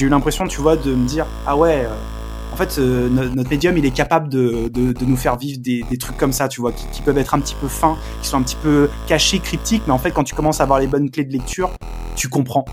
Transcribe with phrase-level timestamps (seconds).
[0.00, 1.84] j'ai eu l'impression, tu vois, de me dire ah ouais.
[1.84, 1.94] Euh,
[2.52, 5.84] en fait, euh, notre médium, il est capable de, de, de nous faire vivre des,
[5.88, 8.28] des, trucs comme ça, tu vois, qui, qui, peuvent être un petit peu fins, qui
[8.28, 10.86] sont un petit peu cachés, cryptiques, mais en fait, quand tu commences à avoir les
[10.86, 11.70] bonnes clés de lecture,
[12.16, 12.64] tu comprends.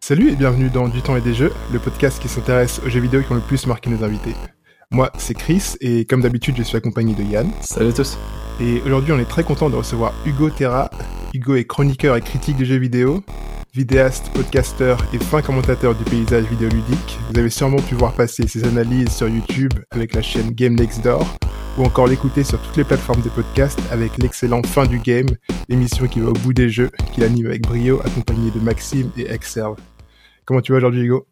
[0.00, 3.00] Salut et bienvenue dans Du temps et des jeux, le podcast qui s'intéresse aux jeux
[3.00, 4.34] vidéo qui ont le plus marqué nos invités.
[4.90, 7.50] Moi, c'est Chris, et comme d'habitude, je suis accompagné de Yann.
[7.60, 8.18] Salut à tous.
[8.60, 10.90] Et aujourd'hui, on est très content de recevoir Hugo Terra.
[11.32, 13.22] Hugo est chroniqueur et critique de jeux vidéo,
[13.78, 17.16] vidéaste, podcasteur et fin commentateur du paysage vidéoludique.
[17.30, 21.04] Vous avez sûrement pu voir passer ses analyses sur YouTube avec la chaîne Game Next
[21.04, 21.24] Door,
[21.78, 25.28] ou encore l'écouter sur toutes les plateformes de podcast avec l'excellent Fin du Game,
[25.68, 29.30] émission qui va au bout des jeux, qu'il anime avec brio, accompagné de Maxime et
[29.30, 29.76] Exerve.
[30.44, 31.28] Comment tu vas aujourd'hui, Hugo?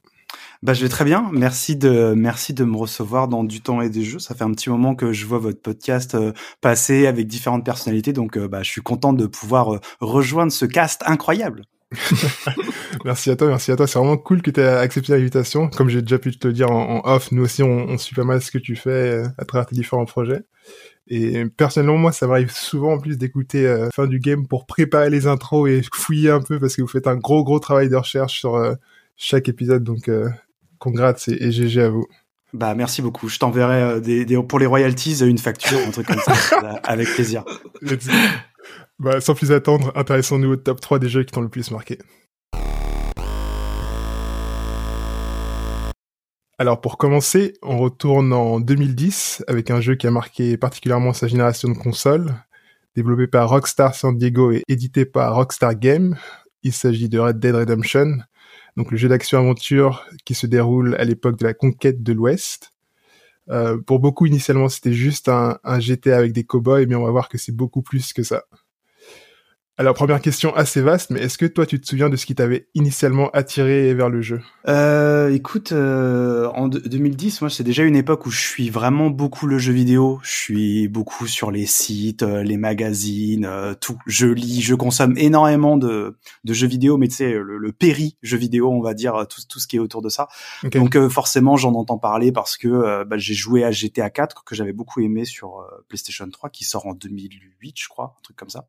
[0.62, 1.28] Bah, je vais très bien.
[1.32, 4.20] Merci de, merci de me recevoir dans du temps et des jeux.
[4.20, 8.12] Ça fait un petit moment que je vois votre podcast euh, passer avec différentes personnalités.
[8.12, 11.64] Donc, euh, bah, je suis content de pouvoir euh, rejoindre ce cast incroyable.
[13.04, 13.86] merci à toi, merci à toi.
[13.86, 15.68] C'est vraiment cool que tu aies accepté l'invitation.
[15.68, 18.24] Comme j'ai déjà pu te le dire en, off, nous aussi, on, on, suit pas
[18.24, 20.42] mal ce que tu fais à travers tes différents projets.
[21.08, 25.10] Et personnellement, moi, ça m'arrive souvent en plus d'écouter euh, fin du game pour préparer
[25.10, 27.96] les intros et fouiller un peu parce que vous faites un gros gros travail de
[27.96, 28.76] recherche sur
[29.16, 29.84] chaque épisode.
[29.84, 30.10] Donc,
[30.78, 32.06] congrats et, et GG à vous.
[32.52, 33.28] Bah merci beaucoup.
[33.28, 36.34] Je t'enverrai euh, des, des, pour les royalties une facture, un truc comme ça,
[36.84, 37.44] avec plaisir.
[38.98, 41.98] Bah, sans plus attendre, intéressons-nous au top 3 des jeux qui t'ont le plus marqué.
[46.58, 51.26] Alors pour commencer, on retourne en 2010 avec un jeu qui a marqué particulièrement sa
[51.26, 52.34] génération de consoles,
[52.94, 56.16] développé par Rockstar San Diego et édité par Rockstar Games.
[56.62, 58.20] Il s'agit de Red Dead Redemption,
[58.78, 62.72] donc le jeu d'action-aventure qui se déroule à l'époque de la conquête de l'Ouest.
[63.50, 67.10] Euh, pour beaucoup, initialement, c'était juste un, un GTA avec des cowboys, mais on va
[67.10, 68.44] voir que c'est beaucoup plus que ça.
[69.78, 72.34] Alors, première question assez vaste, mais est-ce que toi, tu te souviens de ce qui
[72.34, 74.40] t'avait initialement attiré vers le jeu?
[74.68, 79.46] Euh, Écoute, euh, en 2010, moi, c'est déjà une époque où je suis vraiment beaucoup
[79.46, 80.18] le jeu vidéo.
[80.22, 83.98] Je suis beaucoup sur les sites, euh, les magazines, euh, tout.
[84.06, 88.16] Je lis, je consomme énormément de, de jeux vidéo, mais tu sais, le, le, péri
[88.22, 90.28] jeu vidéo, on va dire, tout, tout ce qui est autour de ça.
[90.72, 94.72] Donc, forcément, j'en entends parler parce que bah, j'ai joué à GTA 4, que j'avais
[94.72, 98.68] beaucoup aimé sur PlayStation 3, qui sort en 2008, je crois, un truc comme ça.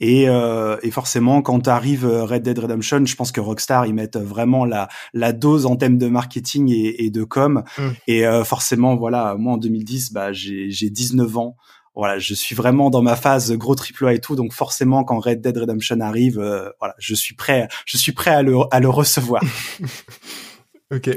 [0.00, 3.94] Et, euh, et forcément, quand arrive euh, Red Dead Redemption, je pense que Rockstar ils
[3.94, 7.64] mettent vraiment la la dose en thème de marketing et, et de com.
[7.76, 7.88] Mm.
[8.06, 11.56] Et euh, forcément, voilà, moi en 2010, bah j'ai j'ai 19 ans.
[11.94, 15.18] Voilà, je suis vraiment dans ma phase gros triple A et tout, donc forcément quand
[15.18, 18.78] Red Dead Redemption arrive, euh, voilà, je suis prêt, je suis prêt à le à
[18.78, 19.42] le recevoir.
[20.94, 21.10] ok.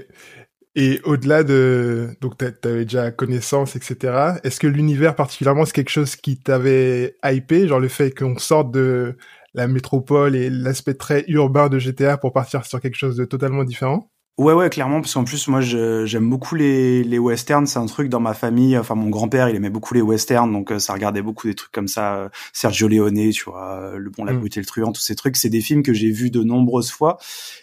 [0.75, 4.39] Et au-delà de, donc t'avais déjà connaissance, etc.
[4.43, 8.71] Est-ce que l'univers particulièrement c'est quelque chose qui t'avait hypé, genre le fait qu'on sorte
[8.71, 9.17] de
[9.53, 13.65] la métropole et l'aspect très urbain de GTA pour partir sur quelque chose de totalement
[13.65, 14.09] différent?
[14.37, 17.67] Ouais, ouais, clairement, parce qu'en plus, moi, j'aime beaucoup les, les westerns.
[17.67, 18.75] C'est un truc dans ma famille.
[18.77, 21.71] Enfin, mon grand-père, il aimait beaucoup les westerns, donc euh, ça regardait beaucoup des trucs
[21.71, 22.15] comme ça.
[22.15, 25.15] Euh, Sergio Leone, tu vois, euh, Le Bon, la Brute et le Truand, tous ces
[25.15, 25.35] trucs.
[25.35, 27.17] C'est des films que j'ai vus de nombreuses fois.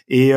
[0.07, 0.31] Et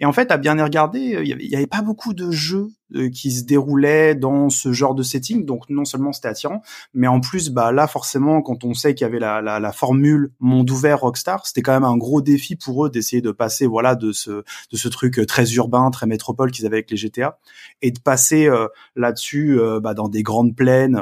[0.00, 2.68] et en fait, à bien y regarder, euh, il y, avait, pas beaucoup de jeux
[2.94, 5.44] euh, qui se déroulaient dans ce genre de setting.
[5.44, 6.62] Donc non seulement c'était attirant,
[6.94, 9.72] mais en plus, bah là forcément, quand on sait qu'il y avait la, la, la,
[9.72, 13.66] formule monde ouvert Rockstar, c'était quand même un gros défi pour eux d'essayer de passer
[13.66, 14.30] voilà de ce
[14.70, 17.38] de ce truc euh, très urbain, très métropole qu'ils avaient avec les GTA,
[17.82, 18.48] et de passer
[18.96, 21.00] là-dessus bah, dans des grandes plaines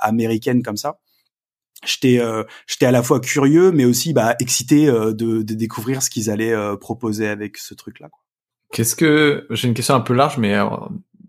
[0.00, 0.98] américaines comme ça
[1.84, 6.02] j'étais euh, j'étais à la fois curieux mais aussi bah excité euh, de, de, découvrir
[6.02, 8.08] ce qu'ils allaient euh, proposer avec ce truc là
[8.72, 10.56] qu'est-ce que j'ai une question un peu large mais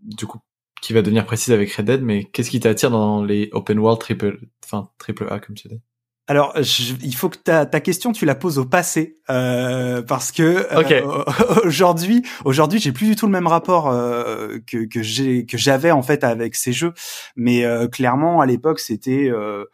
[0.04, 0.40] du coup
[0.82, 4.00] qui va devenir précise avec Red Dead mais qu'est-ce qui t'attire dans les open world
[4.00, 5.82] triple enfin triple A comme tu dis?
[6.30, 6.54] Alors,
[7.02, 11.24] il faut que ta, ta question tu la poses au passé euh, parce que euh,
[11.66, 15.90] aujourd'hui, aujourd'hui, j'ai plus du tout le même rapport euh, que que j'ai que j'avais
[15.90, 16.94] en fait avec ces jeux.
[17.36, 19.66] Mais euh, clairement, à l'époque, c'était euh,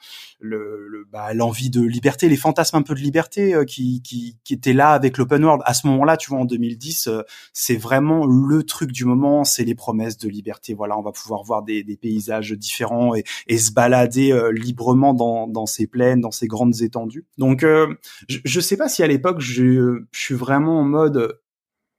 [0.45, 4.37] le, le bah, l'envie de liberté, les fantasmes un peu de liberté euh, qui, qui
[4.43, 5.61] qui étaient là avec l'open world.
[5.65, 7.09] À ce moment-là, tu vois, en 2010,
[7.53, 9.43] c'est vraiment le truc du moment.
[9.43, 10.73] C'est les promesses de liberté.
[10.73, 15.47] Voilà, on va pouvoir voir des, des paysages différents et, et se balader librement dans
[15.47, 17.25] dans ces plaines, dans ces grandes étendues.
[17.37, 17.93] Donc, euh,
[18.29, 21.39] je, je sais pas si à l'époque je, je suis vraiment en mode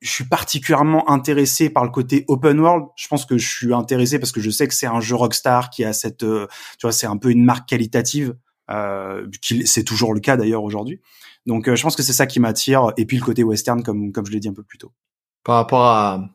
[0.00, 2.86] je suis particulièrement intéressé par le côté open world.
[2.96, 5.70] Je pense que je suis intéressé parce que je sais que c'est un jeu Rockstar
[5.70, 6.46] qui a cette, euh,
[6.78, 8.36] tu vois, c'est un peu une marque qualitative.
[8.70, 9.26] Euh,
[9.64, 11.00] c'est toujours le cas d'ailleurs aujourd'hui.
[11.46, 12.92] Donc, euh, je pense que c'est ça qui m'attire.
[12.96, 14.92] Et puis le côté western, comme comme je l'ai dit un peu plus tôt.
[15.44, 16.28] Par rapport à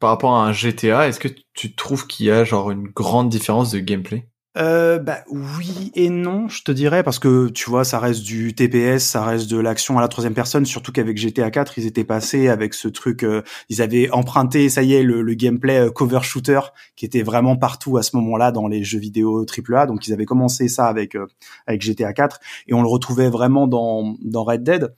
[0.00, 3.28] par rapport à un GTA, est-ce que tu trouves qu'il y a genre une grande
[3.28, 4.28] différence de gameplay?
[4.56, 8.54] Euh, bah oui et non, je te dirais parce que tu vois, ça reste du
[8.54, 10.64] TPS, ça reste de l'action à la troisième personne.
[10.64, 14.82] Surtout qu'avec GTA 4, ils étaient passés avec ce truc, euh, ils avaient emprunté, ça
[14.82, 16.60] y est, le, le gameplay euh, cover shooter
[16.94, 19.86] qui était vraiment partout à ce moment-là dans les jeux vidéo AAA.
[19.86, 21.26] Donc ils avaient commencé ça avec euh,
[21.66, 24.94] avec GTA 4 et on le retrouvait vraiment dans dans Red Dead.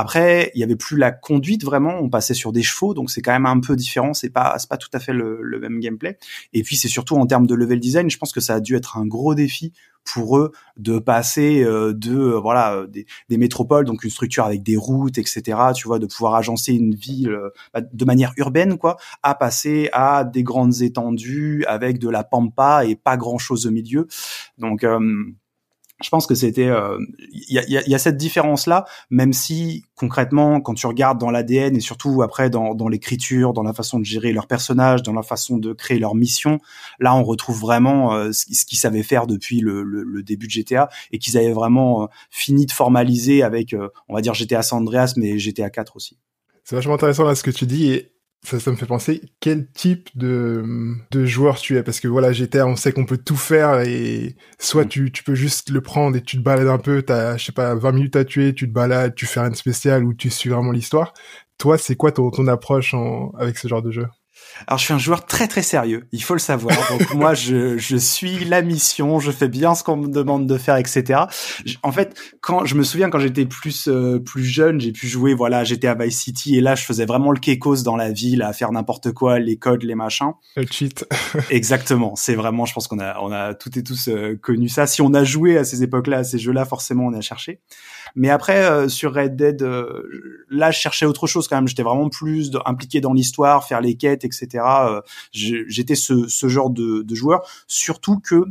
[0.00, 3.20] Après, il y avait plus la conduite vraiment, on passait sur des chevaux, donc c'est
[3.20, 5.80] quand même un peu différent, c'est pas c'est pas tout à fait le, le même
[5.80, 6.18] gameplay.
[6.52, 8.76] Et puis c'est surtout en termes de level design, je pense que ça a dû
[8.76, 9.72] être un gros défi
[10.04, 14.44] pour eux de passer euh, de euh, voilà euh, des, des, métropoles, donc une structure
[14.44, 15.42] avec des routes, etc.
[15.74, 17.36] Tu vois, de pouvoir agencer une ville
[17.74, 22.84] bah, de manière urbaine, quoi, à passer à des grandes étendues avec de la pampa
[22.86, 24.06] et pas grand chose au milieu.
[24.58, 24.84] Donc
[26.00, 26.98] je pense que c'était il euh,
[27.30, 31.76] y, a, y, a, cette différence là même si concrètement quand tu regardes dans l'ADN
[31.76, 35.22] et surtout après dans, dans l'écriture dans la façon de gérer leurs personnages dans la
[35.22, 36.60] façon de créer leur mission
[37.00, 40.88] là on retrouve vraiment euh, ce, qu'ils savaient faire depuis le, le, début de GTA
[41.10, 43.74] et qu'ils avaient vraiment euh, fini de formaliser avec
[44.08, 46.18] on va dire GTA San Andreas mais GTA 4 aussi.
[46.64, 48.02] C'est vachement intéressant là ce que tu dis
[48.44, 50.64] ça, ça me fait penser quel type de,
[51.10, 51.82] de joueur tu es?
[51.82, 54.88] Parce que voilà GTA on sait qu'on peut tout faire et soit mm.
[54.88, 57.52] tu, tu peux juste le prendre et tu te balades un peu t'as je sais
[57.52, 60.30] pas 20 minutes à tuer tu te balades tu fais rien de spécial ou tu
[60.30, 61.14] suis vraiment l'histoire.
[61.58, 64.06] Toi c'est quoi ton, ton approche en, avec ce genre de jeu?
[64.66, 66.76] Alors je suis un joueur très très sérieux, il faut le savoir.
[66.90, 70.58] Donc moi je, je suis la mission, je fais bien ce qu'on me demande de
[70.58, 71.22] faire, etc.
[71.82, 75.34] En fait, quand je me souviens quand j'étais plus euh, plus jeune, j'ai pu jouer,
[75.34, 78.42] voilà, j'étais à Vice City et là je faisais vraiment le kekos dans la ville,
[78.42, 80.32] à faire n'importe quoi, les codes, les machins.
[80.56, 81.06] Le cheat.
[81.50, 84.86] Exactement, c'est vraiment, je pense qu'on a on a toutes et tous euh, connu ça.
[84.86, 87.60] Si on a joué à ces époques-là, à ces jeux-là, forcément on a cherché.
[88.14, 91.68] Mais après, euh, sur Red Dead, euh, là, je cherchais autre chose quand même.
[91.68, 94.64] J'étais vraiment plus impliqué dans l'histoire, faire les quêtes, etc.
[94.64, 95.00] Euh,
[95.32, 97.48] j'étais ce, ce genre de, de joueur.
[97.66, 98.44] Surtout que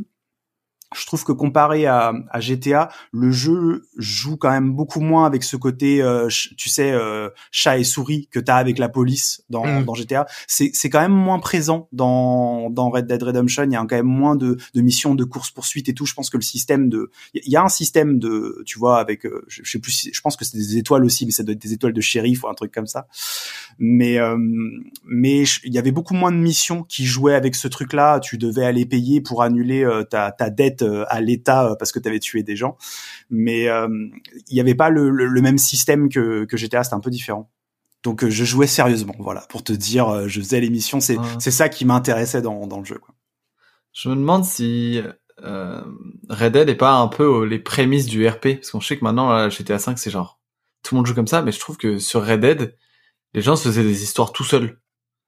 [0.96, 5.42] je trouve que comparé à, à, GTA, le jeu joue quand même beaucoup moins avec
[5.42, 9.66] ce côté, euh, tu sais, euh, chat et souris que t'as avec la police dans,
[9.66, 9.84] mm.
[9.84, 10.26] dans GTA.
[10.46, 13.64] C'est, c'est quand même moins présent dans, dans Red Dead Redemption.
[13.64, 16.06] Il y a quand même moins de, de missions, de courses poursuites et tout.
[16.06, 19.26] Je pense que le système de, il y a un système de, tu vois, avec,
[19.26, 21.62] euh, je, sais plus, je pense que c'est des étoiles aussi, mais ça doit être
[21.62, 23.08] des étoiles de shérif ou un truc comme ça.
[23.78, 24.18] Mais,
[25.04, 28.20] mais il y avait beaucoup moins de missions qui jouaient avec ce truc-là.
[28.20, 31.98] Tu devais aller payer pour annuler ta, ta dette euh, à l'État euh, parce que
[31.98, 32.76] tu avais tué des gens.
[33.30, 33.88] Mais euh,
[34.48, 37.50] il n'y avait pas le, même système que, que GTA, c'était un peu différent.
[38.04, 41.84] Donc je jouais sérieusement, voilà, pour te dire, je faisais l'émission, c'est c'est ça qui
[41.84, 42.96] m'intéressait dans, dans le jeu.
[42.96, 43.12] Quoi.
[43.92, 45.02] Je me demande si
[45.44, 45.82] euh,
[46.28, 49.30] Red Dead est pas un peu les prémices du RP, parce qu'on sait que maintenant
[49.30, 50.40] là, GTA 5 c'est genre
[50.82, 52.76] tout le monde joue comme ça, mais je trouve que sur Red Dead,
[53.34, 54.80] les gens se faisaient des histoires tout seuls.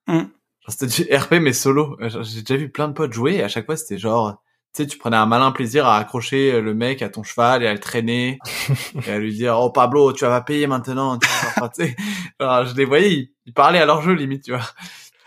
[0.07, 0.23] Mm.
[0.67, 1.97] C'était du RP mais solo.
[1.99, 4.41] J'ai déjà vu plein de potes jouer et à chaque fois c'était genre
[4.73, 7.61] tu sais, tu prenais un malin plaisir à accrocher euh, le mec à ton cheval
[7.61, 8.39] et à le traîner
[9.05, 11.27] et à lui dire oh Pablo tu vas payer maintenant tu
[12.39, 14.65] vois, je les voyais ils, parlaient à leur jeu limite tu vois.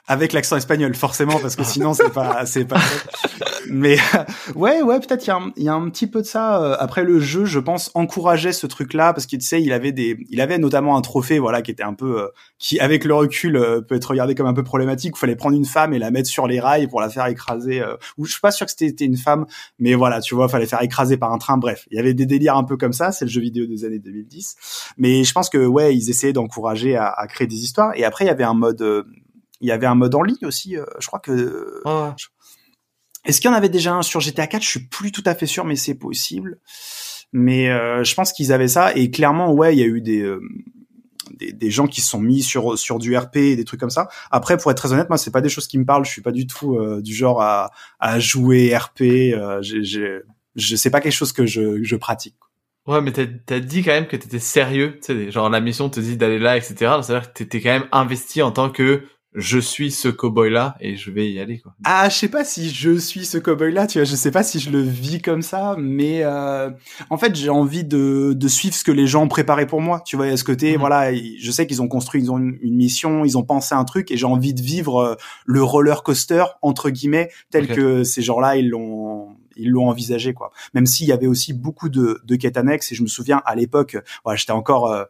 [0.06, 2.80] Avec l'accent espagnol forcément parce que sinon c'est pas c'est pas
[3.70, 3.96] mais
[4.54, 6.76] ouais ouais peut-être il y a un, y a un petit peu de ça euh,
[6.78, 9.92] après le jeu je pense encourageait ce truc là parce qu'il tu sais il avait
[9.92, 12.28] des il avait notamment un trophée voilà qui était un peu euh,
[12.58, 15.56] qui avec le recul euh, peut être regardé comme un peu problématique il fallait prendre
[15.56, 17.82] une femme et la mettre sur les rails pour la faire écraser
[18.18, 19.46] ou je suis pas sûr que c'était une femme
[19.78, 22.26] mais voilà tu vois fallait faire écraser par un train bref il y avait des
[22.26, 24.56] délires un peu comme ça c'est le jeu vidéo des années 2010
[24.98, 28.24] mais je pense que ouais ils essayaient d'encourager à, à créer des histoires et après
[28.24, 29.04] il y avait un mode
[29.64, 30.76] il y avait un mode en ligne aussi.
[30.76, 31.80] Euh, je crois que.
[33.24, 35.34] Est-ce qu'il y en avait déjà un sur GTA 4 Je suis plus tout à
[35.34, 36.58] fait sûr, mais c'est possible.
[37.32, 40.20] Mais euh, je pense qu'ils avaient ça et clairement, ouais, il y a eu des,
[40.20, 40.40] euh,
[41.38, 44.08] des, gens qui se sont mis sur sur du RP et des trucs comme ça.
[44.30, 46.04] Après, pour être très honnête, moi, c'est pas des choses qui me parlent.
[46.04, 49.00] Je suis pas du tout du genre à, à jouer RP.
[49.00, 52.36] Euh, je sais pas quelque chose que je, je pratique.
[52.86, 55.88] Ouais, mais t'as as dit quand même que t'étais sérieux, tu sais, genre la mission
[55.88, 56.74] te dit d'aller là, etc.
[57.02, 59.04] C'est-à-dire que t'étais quand même investi en tant que
[59.34, 61.74] je suis ce cowboy là et je vais y aller quoi.
[61.84, 64.42] Ah, je sais pas si je suis ce cowboy là, tu vois, je sais pas
[64.42, 66.70] si je le vis comme ça, mais euh,
[67.10, 70.02] en fait, j'ai envie de, de suivre ce que les gens ont préparé pour moi,
[70.04, 70.80] tu vois, à ce côté, mhm.
[70.80, 74.10] voilà, je sais qu'ils ont construit ils ont une, mission, ils ont pensé un truc
[74.10, 75.14] et j'ai envie de vivre euh,
[75.46, 80.50] le roller coaster entre guillemets tel que ces gens-là ils l'ont ils l'ont envisagé quoi.
[80.74, 83.54] Même s'il y avait aussi beaucoup de, de quêtes annexes et je me souviens à
[83.54, 85.04] l'époque, voilà, j'étais encore euh,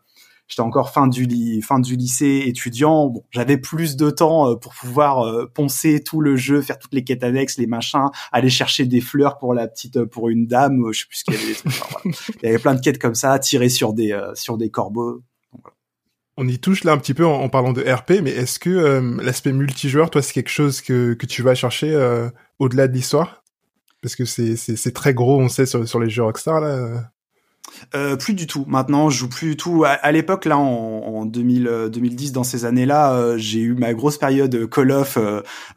[0.49, 3.09] j'étais encore fin du fin du lycée étudiant.
[3.09, 6.95] Bon, j'avais plus de temps euh, pour pouvoir euh, poncer tout le jeu, faire toutes
[6.95, 10.47] les quêtes annexes, les machins, aller chercher des fleurs pour la petite euh, pour une
[10.47, 12.37] dame, je sais plus ce qu'il y avait des trucs.
[12.43, 15.23] Il y avait plein de quêtes comme ça, tirer sur des sur des corbeaux.
[16.37, 19.53] On y touche là un petit peu en, parlant de RP, mais est-ce que l'aspect
[19.53, 21.97] multijoueur, toi, c'est quelque chose que, que tu vas chercher
[22.59, 23.45] au-delà de l'histoire?
[24.03, 27.11] Parce que c'est c'est très gros, on sait sur sur les jeux Rockstar là.
[27.95, 28.65] Euh, plus du tout.
[28.67, 29.85] Maintenant, je joue plus du tout.
[29.85, 34.19] À, l'époque, là, en, en 2000, 2010, dans ces années-là, euh, j'ai eu ma grosse
[34.19, 35.19] période Call of.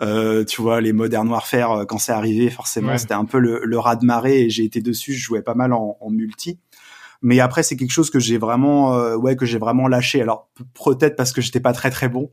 [0.01, 3.79] Euh, tu vois, les Modern Warfare, quand c'est arrivé, forcément, c'était un peu le, le
[3.79, 5.13] raz de marée et j'ai été dessus.
[5.13, 6.59] Je jouais pas mal en, en multi.
[7.21, 10.21] Mais après, c'est quelque chose que j'ai vraiment, ouais, que j'ai vraiment lâché.
[10.21, 10.49] Alors
[10.85, 12.31] peut-être parce que j'étais pas très très bon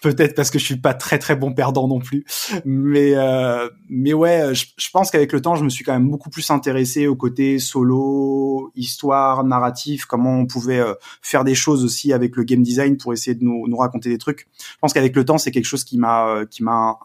[0.00, 2.24] peut-être parce que je suis pas très très bon perdant non plus.
[2.64, 6.30] Mais euh, mais ouais, je, pense qu'avec le temps, je me suis quand même beaucoup
[6.30, 12.12] plus intéressé au côté solo, histoire, narratif, comment on pouvait euh, faire des choses aussi
[12.12, 14.48] avec le game design pour essayer de nous, nous raconter des trucs.
[14.58, 16.98] Je pense qu'avec le temps, c'est quelque chose qui m'a euh, qui m'a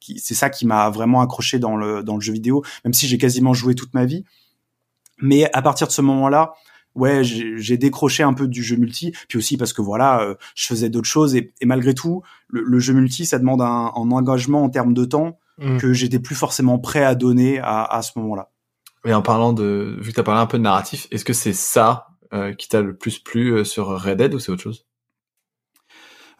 [0.00, 3.06] qui c'est ça qui m'a vraiment accroché dans le dans le jeu vidéo, même si
[3.08, 4.24] j'ai quasiment joué toute ma vie.
[5.20, 6.54] Mais à partir de ce moment-là,
[6.98, 10.66] ouais, j'ai décroché un peu du jeu multi, puis aussi parce que voilà, euh, je
[10.66, 14.94] faisais d'autres choses et, malgré tout, le, jeu multi, ça demande un, engagement en termes
[14.94, 15.78] de temps mm.
[15.78, 18.50] que j'étais plus forcément prêt à donner à, à ce moment-là.
[19.04, 21.32] Et en parlant de, vu que tu as parlé un peu de narratif, est-ce que
[21.32, 24.62] c'est ça euh, qui t'a le plus plu euh, sur Red Dead ou c'est autre
[24.62, 24.86] chose?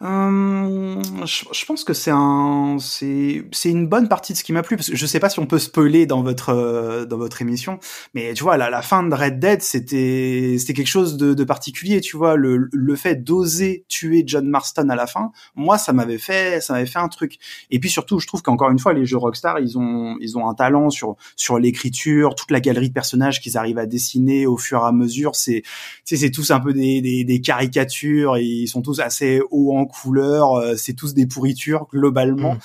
[0.01, 4.63] Euh, je, pense que c'est un, c'est, c'est une bonne partie de ce qui m'a
[4.63, 7.41] plu parce que je sais pas si on peut spoiler dans votre euh, dans votre
[7.41, 7.79] émission,
[8.13, 11.43] mais tu vois la, la fin de Red Dead c'était c'était quelque chose de, de,
[11.43, 15.91] particulier, tu vois le le fait d'oser tuer John Marston à la fin, moi ça
[15.91, 17.37] m'avait fait ça m'avait fait un truc.
[17.69, 20.47] Et puis surtout je trouve qu'encore une fois les jeux Rockstar ils ont ils ont
[20.47, 24.55] un talent sur sur l'écriture, toute la galerie de personnages qu'ils arrivent à dessiner au
[24.55, 25.63] fur et à mesure, c'est
[26.05, 30.53] c'est tous un peu des, des, des caricatures, ils sont tous assez hauts en couleurs,
[30.53, 32.53] euh, c'est tous des pourritures globalement.
[32.53, 32.59] Mm.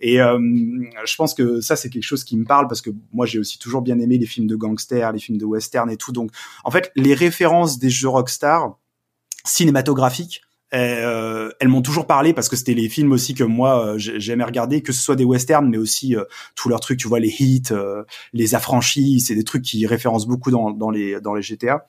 [0.00, 0.38] Et euh,
[1.04, 3.58] je pense que ça c'est quelque chose qui me parle parce que moi j'ai aussi
[3.58, 6.12] toujours bien aimé les films de gangsters, les films de western et tout.
[6.12, 6.30] Donc
[6.64, 8.78] en fait les références des jeux Rockstar
[9.44, 10.42] cinématographiques,
[10.72, 14.82] euh, elles m'ont toujours parlé parce que c'était les films aussi que moi j'aimais regarder,
[14.82, 16.14] que ce soit des westerns, mais aussi
[16.54, 17.72] tous leurs trucs, tu vois, les hits,
[18.32, 21.84] les affranchis, c'est des trucs qui référencent beaucoup dans, dans les dans les GTA.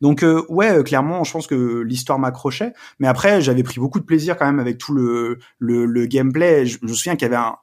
[0.00, 4.00] Donc euh, ouais, euh, clairement, je pense que l'histoire m'accrochait, mais après j'avais pris beaucoup
[4.00, 6.66] de plaisir quand même avec tout le le, le gameplay.
[6.66, 7.56] Je, me souviens qu'il y avait un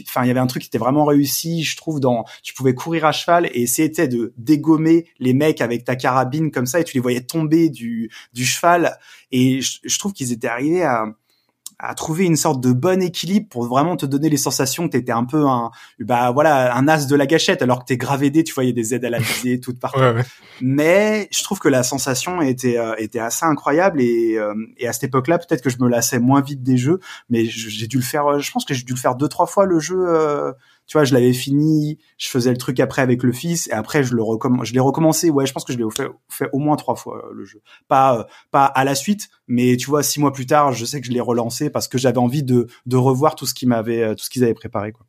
[0.00, 2.74] enfin il y avait un truc qui était vraiment réussi je trouve dans tu pouvais
[2.74, 6.84] courir à cheval et essayer de dégommer les mecs avec ta carabine comme ça et
[6.84, 8.98] tu les voyais tomber du du cheval
[9.32, 11.06] et je trouve qu'ils étaient arrivés à
[11.78, 15.12] à trouver une sorte de bon équilibre pour vraiment te donner les sensations que t'étais
[15.12, 18.44] un peu un bah voilà un as de la gâchette alors que t'es gravé des
[18.44, 20.00] tu voyais des aides à la visée toutes partout.
[20.60, 24.92] Mais je trouve que la sensation était euh, était assez incroyable et, euh, et à
[24.92, 27.00] cette époque-là peut-être que je me lassais moins vite des jeux
[27.30, 29.46] mais j'ai dû le faire euh, je pense que j'ai dû le faire deux trois
[29.46, 30.06] fois le jeu
[30.86, 34.04] tu vois, je l'avais fini, je faisais le truc après avec le fils, et après
[34.04, 34.22] je le
[34.62, 35.30] je l'ai recommencé.
[35.30, 38.24] Ouais, je pense que je l'ai fait, au moins trois fois le jeu, pas euh,
[38.50, 41.12] pas à la suite, mais tu vois, six mois plus tard, je sais que je
[41.12, 44.24] l'ai relancé parce que j'avais envie de de revoir tout ce qui m'avait euh, tout
[44.24, 45.06] ce qu'ils avaient préparé, quoi.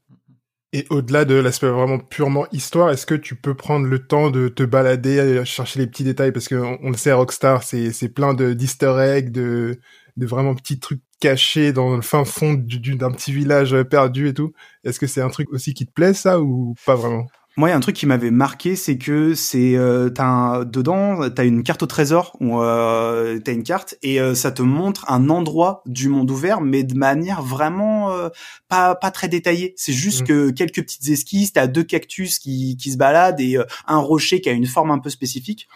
[0.76, 4.48] Et au-delà de l'aspect vraiment purement histoire, est-ce que tu peux prendre le temps de
[4.48, 6.32] te balader, chercher les petits détails?
[6.32, 9.80] Parce que on, le sait, Rockstar, c'est c'est plein de d'Easter eggs, de
[10.18, 14.52] de vraiment petits trucs caché dans le fin fond d'un petit village perdu et tout.
[14.84, 17.28] Est-ce que c'est un truc aussi qui te plaît ça ou pas vraiment?
[17.56, 20.66] Moi, il y a un truc qui m'avait marqué, c'est que c'est euh, t'as un,
[20.66, 24.64] dedans, t'as une carte au trésor où euh, t'as une carte et euh, ça te
[24.64, 28.28] montre un endroit du monde ouvert, mais de manière vraiment euh,
[28.68, 29.76] pas pas très détaillée.
[29.78, 30.26] C'est juste mmh.
[30.26, 34.50] que quelques petites esquisses, t'as deux cactus qui qui se baladent et un rocher qui
[34.50, 35.70] a une forme un peu spécifique.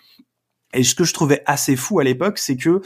[0.73, 2.81] Et ce que je trouvais assez fou à l'époque, c'est que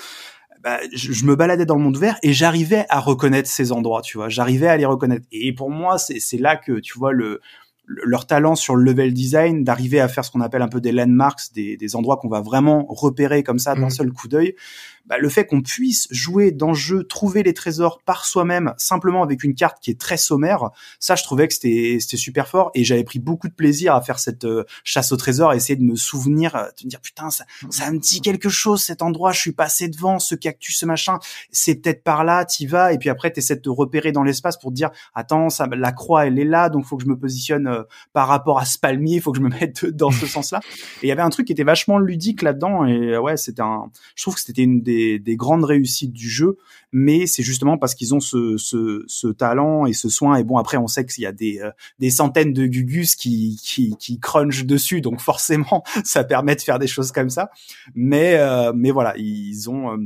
[0.63, 4.17] bah, je, me baladais dans le monde vert et j'arrivais à reconnaître ces endroits, tu
[4.17, 4.29] vois.
[4.29, 5.25] J'arrivais à les reconnaître.
[5.31, 7.41] Et pour moi, c'est là que, tu vois, le,
[7.85, 10.91] leur talent sur le level design, d'arriver à faire ce qu'on appelle un peu des
[10.91, 13.91] landmarks, des, des endroits qu'on va vraiment repérer comme ça d'un mmh.
[13.91, 14.55] seul coup d'œil,
[15.05, 19.23] bah, le fait qu'on puisse jouer dans le jeu, trouver les trésors par soi-même, simplement
[19.23, 22.71] avec une carte qui est très sommaire, ça je trouvais que c'était c'était super fort
[22.75, 25.83] et j'avais pris beaucoup de plaisir à faire cette euh, chasse au trésor, essayer de
[25.83, 29.31] me souvenir, euh, de me dire putain ça ça me dit quelque chose cet endroit,
[29.31, 31.19] je suis passé devant ce cactus, ce machin,
[31.51, 34.57] c'est peut-être par là, t'y vas et puis après t'essaies de te repérer dans l'espace
[34.57, 37.17] pour te dire attends ça la croix elle est là donc faut que je me
[37.17, 40.59] positionne euh, par rapport à ce palmier, faut que je me mette dans ce sens-là.
[41.01, 43.91] Et il y avait un truc qui était vachement ludique là-dedans et ouais c'était un,
[44.15, 46.57] je trouve que c'était une des des, grandes réussites du jeu,
[46.91, 50.35] mais c'est justement parce qu'ils ont ce, ce, talent et ce soin.
[50.35, 53.59] Et bon, après, on sait qu'il y a des, euh, des centaines de gugus qui,
[53.63, 57.49] qui, qui crunchent dessus, donc forcément, ça permet de faire des choses comme ça.
[57.95, 59.97] Mais, euh, mais voilà, ils ont euh,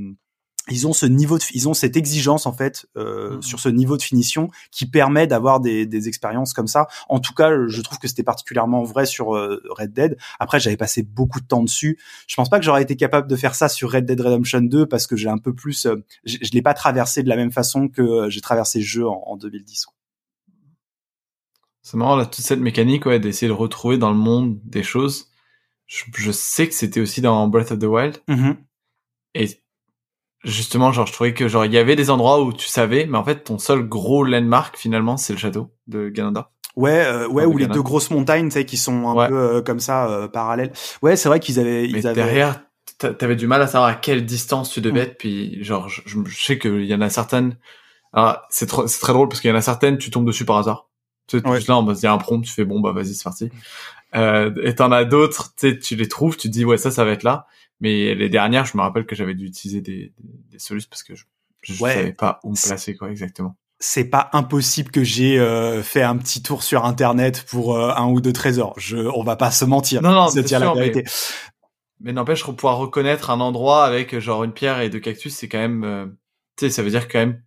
[0.70, 3.42] ils ont ce niveau de, ils ont cette exigence en fait euh, mmh.
[3.42, 6.88] sur ce niveau de finition qui permet d'avoir des, des expériences comme ça.
[7.08, 10.18] En tout cas, je trouve que c'était particulièrement vrai sur euh, Red Dead.
[10.40, 12.00] Après, j'avais passé beaucoup de temps dessus.
[12.28, 14.88] Je pense pas que j'aurais été capable de faire ça sur Red Dead Redemption 2
[14.88, 17.52] parce que j'ai un peu plus, euh, je, je l'ai pas traversé de la même
[17.52, 19.88] façon que j'ai traversé le jeu en, en 2010.
[21.86, 25.30] C'est marrant là toute cette mécanique ouais d'essayer de retrouver dans le monde des choses.
[25.86, 28.18] Je, sais que c'était aussi dans Breath of the Wild.
[28.28, 28.56] Mm-hmm.
[29.36, 29.62] Et
[30.46, 33.18] justement, genre, je trouvais que genre il y avait des endroits où tu savais, mais
[33.18, 36.48] en fait, ton seul gros landmark finalement, c'est le château de Ganondorf.
[36.76, 39.62] Ouais, euh, ouais, ou les deux grosses montagnes, tu sais, qui sont un peu euh,
[39.62, 40.74] comme ça euh, parallèles.
[41.02, 41.88] Ouais, c'est vrai qu'ils avaient.
[41.92, 42.16] Mais ils avaient...
[42.16, 42.62] derrière,
[42.98, 45.04] t'avais du mal à savoir à quelle distance tu devais mm.
[45.04, 45.18] être.
[45.18, 47.58] Puis genre, je, je sais qu'il y en a certaines.
[48.12, 50.58] Alors, c'est c'est très drôle parce qu'il y en a certaines, tu tombes dessus par
[50.58, 50.90] hasard.
[51.28, 51.60] Tu sais, ouais.
[51.68, 53.50] là, on va se dire un prompt, tu fais bon, bah vas-y, c'est parti.
[54.16, 57.12] Euh, et t'en as d'autres, tu les trouves, tu te dis ouais, ça, ça va
[57.12, 57.48] être là.
[57.80, 61.16] Mais les dernières, je me rappelle que j'avais dû utiliser des, des, solutions parce que
[61.16, 61.26] je,
[61.62, 63.58] je savais pas où me placer quoi exactement.
[63.80, 68.08] C'est pas impossible que j'ai euh, fait un petit tour sur internet pour euh, un
[68.08, 68.74] ou deux trésors.
[68.78, 70.02] Je, on va pas se mentir.
[70.02, 71.04] Non non, c'est la vérité.
[71.04, 71.12] Mais,
[72.00, 75.58] mais n'empêche, pouvoir reconnaître un endroit avec genre une pierre et deux cactus, c'est quand
[75.58, 76.06] même, euh,
[76.58, 77.42] tu sais, ça veut dire quand même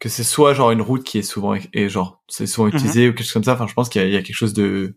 [0.00, 2.74] que c'est soit genre une route qui est souvent et genre c'est souvent mhm.
[2.74, 3.54] utilisée ou quelque chose comme ça.
[3.54, 4.96] Enfin, je pense qu'il y, y, a quelque chose de,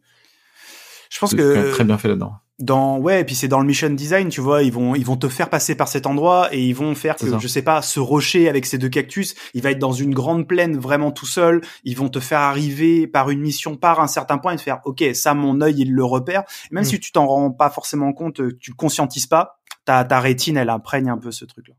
[1.12, 3.90] je pense que très bien fait là-dedans dans ouais et puis c'est dans le mission
[3.90, 6.76] design tu vois ils vont ils vont te faire passer par cet endroit et ils
[6.76, 9.80] vont faire que je sais pas ce rocher avec ces deux cactus il va être
[9.80, 13.76] dans une grande plaine vraiment tout seul ils vont te faire arriver par une mission
[13.76, 16.84] par un certain point et te faire ok ça mon œil il le repère même
[16.84, 16.88] mm.
[16.88, 20.70] si tu t'en rends pas forcément compte tu le conscientises pas ta ta rétine elle
[20.70, 21.74] imprègne un peu ce truc là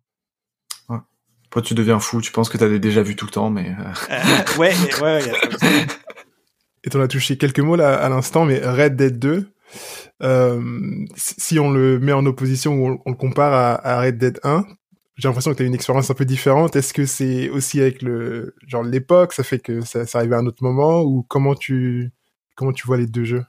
[0.88, 1.00] ouais.
[1.46, 4.14] Après, tu deviens fou tu penses que t'as déjà vu tout le temps mais euh...
[4.14, 5.32] euh ouais ouais, ouais
[6.84, 9.52] et t'en as touché quelques mots là à l'instant mais Red Dead 2
[10.22, 14.64] euh, si on le met en opposition ou on, le compare à, Red Dead 1,
[15.16, 16.76] j'ai l'impression que tu as une expérience un peu différente.
[16.76, 20.38] Est-ce que c'est aussi avec le genre l'époque, ça fait que ça, ça arrive à
[20.38, 21.02] un autre moment?
[21.02, 22.12] Ou comment tu
[22.56, 23.44] comment tu vois les deux jeux?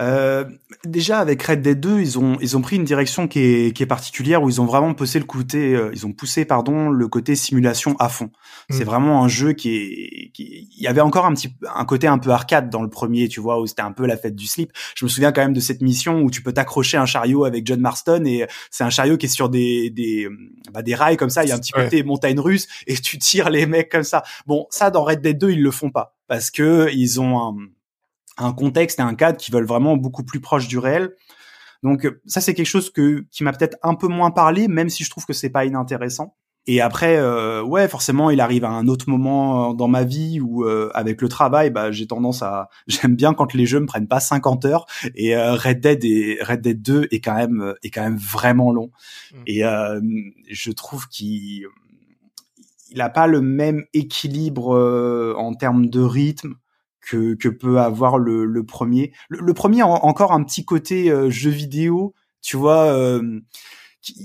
[0.00, 0.44] Euh,
[0.84, 3.82] déjà avec Red Dead 2, ils ont ils ont pris une direction qui est qui
[3.82, 7.08] est particulière où ils ont vraiment poussé le côté euh, ils ont poussé pardon le
[7.08, 8.30] côté simulation à fond.
[8.70, 8.86] C'est mm.
[8.86, 12.18] vraiment un jeu qui est qui il y avait encore un petit un côté un
[12.18, 14.70] peu arcade dans le premier, tu vois, où c'était un peu la fête du slip.
[14.94, 17.66] Je me souviens quand même de cette mission où tu peux t'accrocher un chariot avec
[17.66, 20.28] John Marston et c'est un chariot qui est sur des des
[20.72, 23.18] bah, des rails comme ça, il y a un petit côté montagne russe et tu
[23.18, 24.22] tires les mecs comme ça.
[24.46, 27.56] Bon, ça dans Red Dead 2, ils le font pas parce que ils ont un
[28.38, 31.14] un contexte et un cadre qui veulent vraiment beaucoup plus proche du réel.
[31.82, 35.04] Donc ça c'est quelque chose que qui m'a peut-être un peu moins parlé, même si
[35.04, 36.34] je trouve que c'est pas inintéressant.
[36.68, 40.64] Et après, euh, ouais, forcément, il arrive à un autre moment dans ma vie où,
[40.64, 44.06] euh, avec le travail, bah, j'ai tendance à, j'aime bien quand les jeux me prennent
[44.06, 44.86] pas 50 heures.
[45.14, 48.70] Et euh, Red Dead et Red Dead 2 est quand même est quand même vraiment
[48.70, 48.90] long.
[49.32, 49.36] Mmh.
[49.46, 49.62] Et
[50.50, 51.64] je trouve qu'il
[52.90, 56.54] il a pas le même équilibre en termes de rythme
[57.00, 59.12] que, que peut avoir le, le premier.
[59.28, 62.84] Le, premier a encore un petit côté euh, jeu vidéo, tu vois.
[62.86, 63.40] Euh,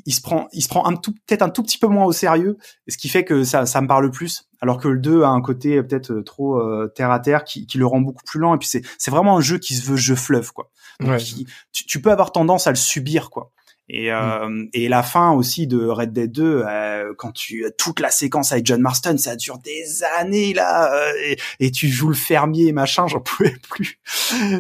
[0.06, 2.12] il se prend, il se prend un tout, peut-être un tout petit peu moins au
[2.12, 2.58] sérieux,
[2.88, 4.50] ce qui fait que ça, ça me parle plus.
[4.62, 7.78] Alors que le 2 a un côté euh, peut-être trop terre à terre qui, qui
[7.78, 8.56] le rend beaucoup plus lent.
[8.56, 10.72] Et puis c'est, c'est vraiment un jeu qui se veut jeu fleuve, quoi.
[11.18, 13.52] tu, tu, peux avoir tendance à le subir, quoi.
[13.90, 14.14] Et, mm.
[14.14, 18.52] euh, et la fin aussi de Red Dead 2, euh, quand tu toute la séquence
[18.52, 22.72] avec John Marston, ça dure des années là, euh, et, et, tu joues le fermier
[22.72, 24.00] machin, j'en pouvais plus.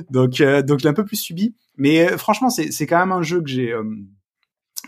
[0.10, 3.12] donc euh, donc j'ai un peu plus subi, mais euh, franchement c'est c'est quand même
[3.12, 3.74] un jeu que j'ai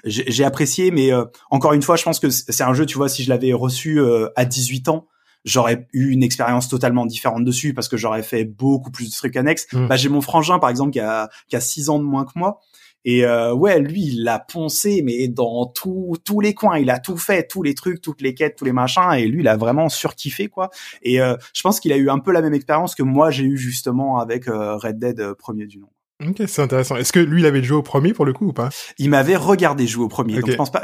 [0.04, 1.10] j'ai apprécié, mais
[1.50, 4.00] encore une fois, je pense que c'est un jeu, tu vois, si je l'avais reçu
[4.36, 5.08] à 18 ans,
[5.46, 9.36] j'aurais eu une expérience totalement différente dessus parce que j'aurais fait beaucoup plus de trucs
[9.36, 9.66] annexes.
[9.74, 9.88] Mm.
[9.88, 12.34] Bah, j'ai mon frangin par exemple qui a qui a 6 ans de moins que
[12.36, 12.60] moi
[13.06, 17.00] et euh, ouais, lui, il l'a poncé, mais dans tous tous les coins, il a
[17.00, 19.56] tout fait, tous les trucs, toutes les quêtes, tous les machins, et lui, il a
[19.56, 20.70] vraiment surkiffé quoi.
[21.02, 23.44] Et euh, je pense qu'il a eu un peu la même expérience que moi j'ai
[23.44, 25.88] eu justement avec euh, Red Dead euh, premier du nom.
[26.26, 26.96] Ok, c'est intéressant.
[26.96, 28.70] Est-ce que lui, il avait joué au premier pour le coup ou pas?
[28.98, 30.36] Il m'avait regardé jouer au premier.
[30.36, 30.82] Donc je pense pas.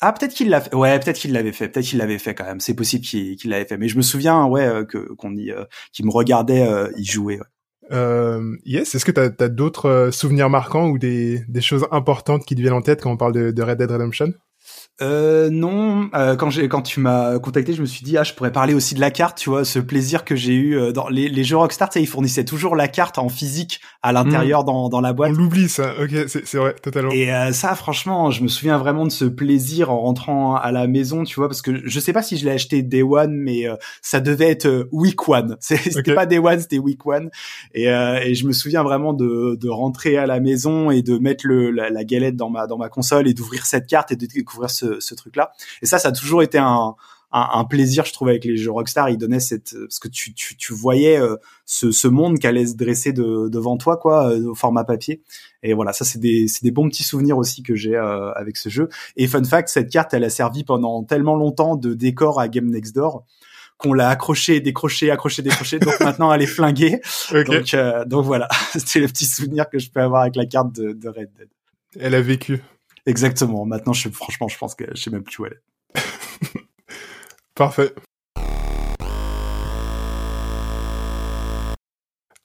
[0.00, 0.74] Ah, peut-être qu'il l'a fait.
[0.74, 1.68] Ouais, peut-être qu'il l'avait fait.
[1.68, 2.60] Peut-être qu'il l'avait fait quand même.
[2.60, 3.76] C'est possible qu'il l'avait fait.
[3.76, 5.52] Mais je me souviens, ouais, que qu'on y,
[5.92, 7.38] qu'il me regardait y jouer.
[7.38, 7.46] Ouais.
[7.92, 12.44] Euh, yes, est-ce que tu as, d'autres euh, souvenirs marquants ou des, des, choses importantes
[12.44, 14.32] qui te viennent en tête quand on parle de, de Red Dead Redemption?
[15.02, 18.34] Euh, non, euh, quand j'ai quand tu m'as contacté, je me suis dit ah je
[18.34, 21.08] pourrais parler aussi de la carte, tu vois, ce plaisir que j'ai eu euh, dans
[21.08, 24.62] les, les jeux Rockstar, tu sais, ils fournissaient toujours la carte en physique à l'intérieur
[24.62, 24.66] hmm.
[24.66, 25.32] dans, dans la boîte.
[25.32, 27.12] On l'oublie ça, ok, c'est vrai, totalement.
[27.12, 30.86] Et euh, ça, franchement, je me souviens vraiment de ce plaisir en rentrant à la
[30.86, 33.66] maison, tu vois, parce que je sais pas si je l'ai acheté Day One, mais
[34.02, 35.56] ça devait être Week One.
[35.60, 37.30] C'était pas Day One, c'était Week One.
[37.74, 41.46] Et, et je me souviens vraiment de, de rentrer à la maison et de mettre
[41.46, 44.26] le, la, la galette dans ma dans ma console et d'ouvrir cette carte et de
[44.26, 45.52] découvrir ce ce, truc-là.
[45.82, 46.94] Et ça, ça a toujours été un,
[47.32, 49.10] un, plaisir, je trouve, avec les jeux Rockstar.
[49.10, 52.66] Ils donnaient cette parce que tu tu, tu voyais euh, ce, ce monde qui allait
[52.66, 55.22] se dresser de, devant toi, quoi, au format papier.
[55.62, 58.68] Et voilà, ça c'est des c'est des bons petits souvenirs aussi que j'ai avec ce
[58.68, 58.88] jeu.
[59.16, 62.70] Et fun fact, cette carte, elle a servi pendant tellement longtemps de décor à Game
[62.70, 63.24] Next Door
[63.80, 65.78] qu'on l'a accroché, décroché, accroché, décroché.
[65.78, 67.00] donc maintenant, elle est flinguée.
[67.32, 67.74] Donc,
[68.06, 71.08] donc voilà, c'est le petit souvenir que je peux avoir avec la carte de, de
[71.08, 71.48] Red Dead.
[71.98, 72.62] Elle a vécu.
[73.06, 73.64] Exactement.
[73.66, 75.60] Maintenant, je, franchement, je pense que je sais même plus où elle
[75.94, 76.00] est.
[77.54, 77.94] Parfait.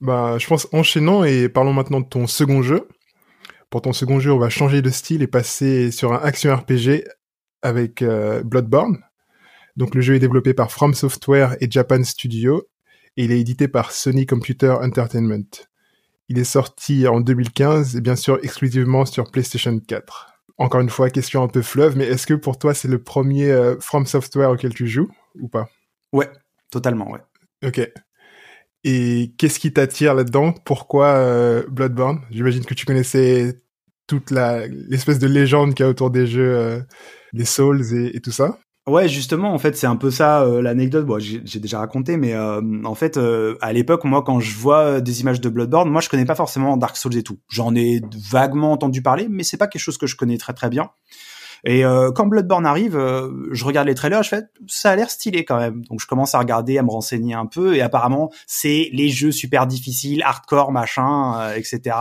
[0.01, 2.87] Bah, je pense enchaînant et parlons maintenant de ton second jeu.
[3.69, 7.05] Pour ton second jeu, on va changer de style et passer sur un action RPG
[7.61, 8.99] avec euh, Bloodborne.
[9.75, 12.67] Donc le jeu est développé par From Software et Japan Studio
[13.17, 15.49] et il est édité par Sony Computer Entertainment.
[16.29, 20.34] Il est sorti en 2015 et bien sûr exclusivement sur PlayStation 4.
[20.57, 23.51] Encore une fois, question un peu fleuve, mais est-ce que pour toi c'est le premier
[23.51, 25.69] euh, From Software auquel tu joues ou pas?
[26.13, 26.29] Ouais,
[26.71, 27.19] totalement, ouais.
[27.65, 27.81] Ok.
[28.85, 30.53] Et qu'est-ce qui t'attire là-dedans?
[30.63, 32.21] Pourquoi euh, Bloodborne?
[32.29, 33.59] J'imagine que tu connaissais
[34.07, 36.79] toute la l'espèce de légende qu'il y a autour des jeux, euh,
[37.33, 38.59] les Souls et, tout ça.
[38.87, 41.07] Ouais, justement, en fait, c'est un peu ça euh, l'anecdote.
[41.07, 45.01] Bon, j'ai déjà raconté, mais euh, en fait, euh, à l'époque, moi, quand je vois
[45.01, 47.39] des images de Bloodborne, moi, je connais pas forcément Dark Souls et tout.
[47.49, 50.69] J'en ai vaguement entendu parler, mais c'est pas quelque chose que je connais très très
[50.69, 50.91] bien.
[51.65, 55.09] Et euh, quand Bloodborne arrive, euh, je regarde les trailers, je fais ça a l'air
[55.09, 55.83] stylé quand même.
[55.85, 59.31] Donc je commence à regarder, à me renseigner un peu, et apparemment c'est les jeux
[59.31, 61.97] super difficiles, hardcore, machin, euh, etc.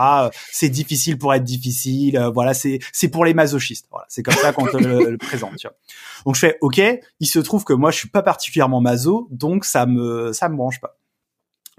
[0.51, 2.29] C'est difficile pour être difficile.
[2.33, 3.87] voilà, c'est c'est pour les masochistes.
[3.89, 5.55] Voilà, c'est comme ça qu'on te le, présente.
[5.57, 5.75] Tu vois.
[6.25, 6.81] Donc je fais ok.
[7.19, 10.55] Il se trouve que moi je suis pas particulièrement maso, donc ça me ça me
[10.55, 10.97] branche pas.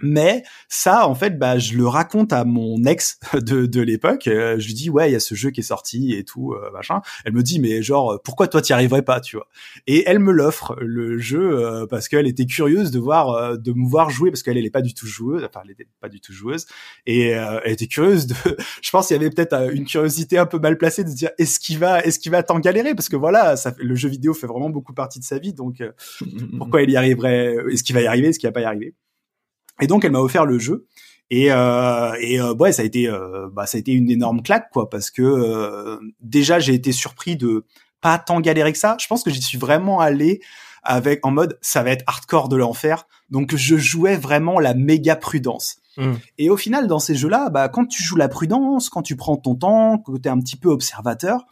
[0.03, 4.29] Mais ça, en fait, bah, je le raconte à mon ex de, de l'époque.
[4.29, 6.53] Euh, je lui dis, ouais, il y a ce jeu qui est sorti et tout,
[6.53, 7.01] euh, machin.
[7.25, 9.49] Elle me dit, mais genre, pourquoi toi t'y arriverais pas, tu vois?
[9.87, 13.89] Et elle me l'offre le jeu euh, parce qu'elle était curieuse de voir, de me
[13.89, 16.21] voir jouer parce qu'elle elle est pas du tout joueuse, enfin, elle était pas du
[16.21, 16.67] tout joueuse
[17.07, 18.35] et elle était curieuse de.
[18.83, 21.31] je pense qu'il y avait peut-être une curiosité un peu mal placée de se dire,
[21.39, 22.95] est-ce qu'il va, est-ce qu'il va tant galérer?
[22.95, 25.83] Parce que voilà, ça, le jeu vidéo fait vraiment beaucoup partie de sa vie, donc
[26.59, 27.57] pourquoi il y arriverait?
[27.71, 28.29] Est-ce qu'il va y arriver?
[28.29, 28.95] Est-ce qu'il va pas y arriver?
[29.81, 30.87] Et donc elle m'a offert le jeu.
[31.31, 34.43] Et, euh, et euh, ouais, ça a été, euh, bah, ça a été une énorme
[34.43, 37.65] claque, quoi, parce que euh, déjà j'ai été surpris de
[38.01, 38.97] pas tant galérer que ça.
[39.01, 40.41] Je pense que j'y suis vraiment allé
[40.85, 43.09] avec en mode ça va être hardcore de l'enfer.
[43.29, 45.79] Donc je jouais vraiment la méga prudence.
[45.97, 46.13] Mmh.
[46.39, 49.37] Et au final, dans ces jeux-là, bah, quand tu joues la prudence, quand tu prends
[49.37, 51.47] ton temps, que tu es un petit peu observateur,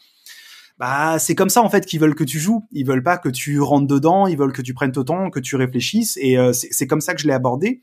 [0.79, 2.65] bah c'est comme ça en fait qu'ils veulent que tu joues.
[2.71, 5.41] Ils veulent pas que tu rentres dedans, ils veulent que tu prennes ton temps, que
[5.41, 6.17] tu réfléchisses.
[6.21, 7.83] Et c'est comme ça que je l'ai abordé.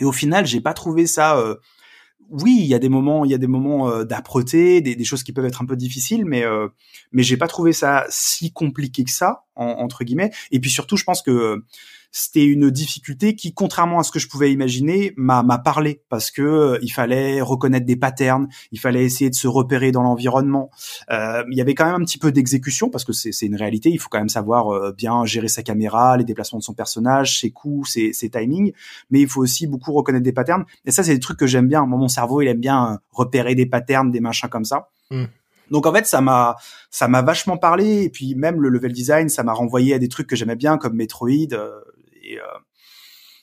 [0.00, 1.38] Et au final, j'ai pas trouvé ça.
[1.38, 1.56] Euh,
[2.30, 5.04] oui, il y a des moments, il y a des moments euh, d'âpreté, des, des,
[5.04, 6.68] choses qui peuvent être un peu difficiles, mais euh,
[7.12, 10.30] mais j'ai pas trouvé ça si compliqué que ça entre guillemets.
[10.52, 11.62] Et puis surtout, je pense que
[12.12, 16.30] c'était une difficulté qui, contrairement à ce que je pouvais imaginer, m'a m'a parlé parce
[16.30, 20.70] que euh, il fallait reconnaître des patterns, il fallait essayer de se repérer dans l'environnement.
[21.10, 23.90] Euh, il y avait quand même un petit peu d'exécution parce que c'est une réalité.
[23.90, 27.40] Il faut quand même savoir euh, bien gérer sa caméra, les déplacements de son personnage,
[27.40, 28.72] ses coups, ses, ses timings.
[29.10, 30.64] Mais il faut aussi beaucoup reconnaître des patterns.
[30.84, 31.86] Et ça, c'est des trucs que j'aime bien.
[31.86, 34.88] Moi, mon cerveau, il aime bien repérer des patterns, des machins comme ça.
[35.10, 35.26] Hmm.
[35.70, 36.56] Donc en fait, ça m'a
[36.90, 40.08] ça m'a vachement parlé et puis même le level design, ça m'a renvoyé à des
[40.08, 41.52] trucs que j'aimais bien comme Metroid.
[41.52, 41.80] Euh,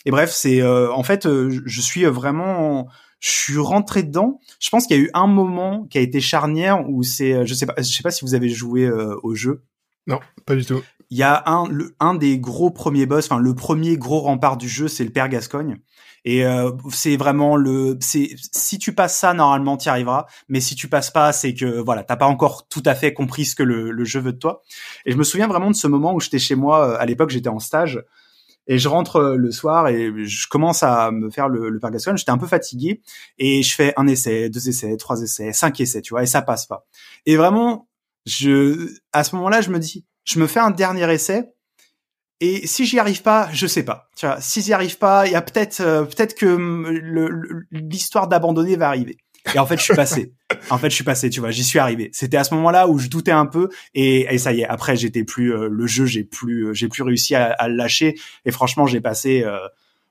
[0.06, 2.88] et, bref, c'est euh, en fait, euh, je suis vraiment
[3.19, 4.39] je suis rentré dedans.
[4.60, 7.54] Je pense qu'il y a eu un moment qui a été charnière où c'est, je
[7.56, 8.89] sais pas, je sais pas si vous avez joué
[9.23, 9.63] au jeu.
[10.06, 10.84] Non, pas du tout.
[11.10, 11.67] Il y a un,
[12.00, 15.30] un des gros premiers boss, enfin le premier gros rempart du jeu, c'est le père
[15.30, 15.78] Gascogne.
[16.26, 16.43] Et
[16.91, 20.88] c'est vraiment le, c'est si tu passes ça normalement tu y arriveras, mais si tu
[20.88, 23.89] passes pas, c'est que voilà, t'as pas encore tout à fait compris ce que le,
[23.91, 24.62] le, jeu veut de toi.
[25.06, 27.00] Et je me souviens vraiment de ce moment où j'étais chez moi.
[27.00, 28.04] À l'époque, j'étais en stage
[28.67, 31.80] et je rentre euh, le soir et je commence à me faire le, le.
[32.15, 33.01] J'étais un peu fatigué
[33.38, 36.41] et je fais un essai, deux essais, trois essais, cinq essais, tu vois, et ça
[36.41, 36.86] passe pas.
[37.25, 37.88] Et vraiment,
[38.25, 41.49] je, à ce moment-là, je me dis, je me fais un dernier essai.
[42.39, 44.10] Et si j'y arrive pas, je sais pas.
[44.15, 48.75] Tu vois, si j'y arrive pas, il y a peut-être, euh, peut-être que l'histoire d'abandonner
[48.75, 49.17] va arriver.
[49.53, 50.33] Et en fait, je suis passé.
[50.69, 52.10] en fait, je suis passé, tu vois, j'y suis arrivé.
[52.13, 54.65] C'était à ce moment-là où je doutais un peu et, ça y est.
[54.65, 58.15] Après, j'étais plus euh, le jeu, j'ai plus, euh, j'ai plus réussi à, le lâcher.
[58.45, 59.57] Et franchement, j'ai passé, euh,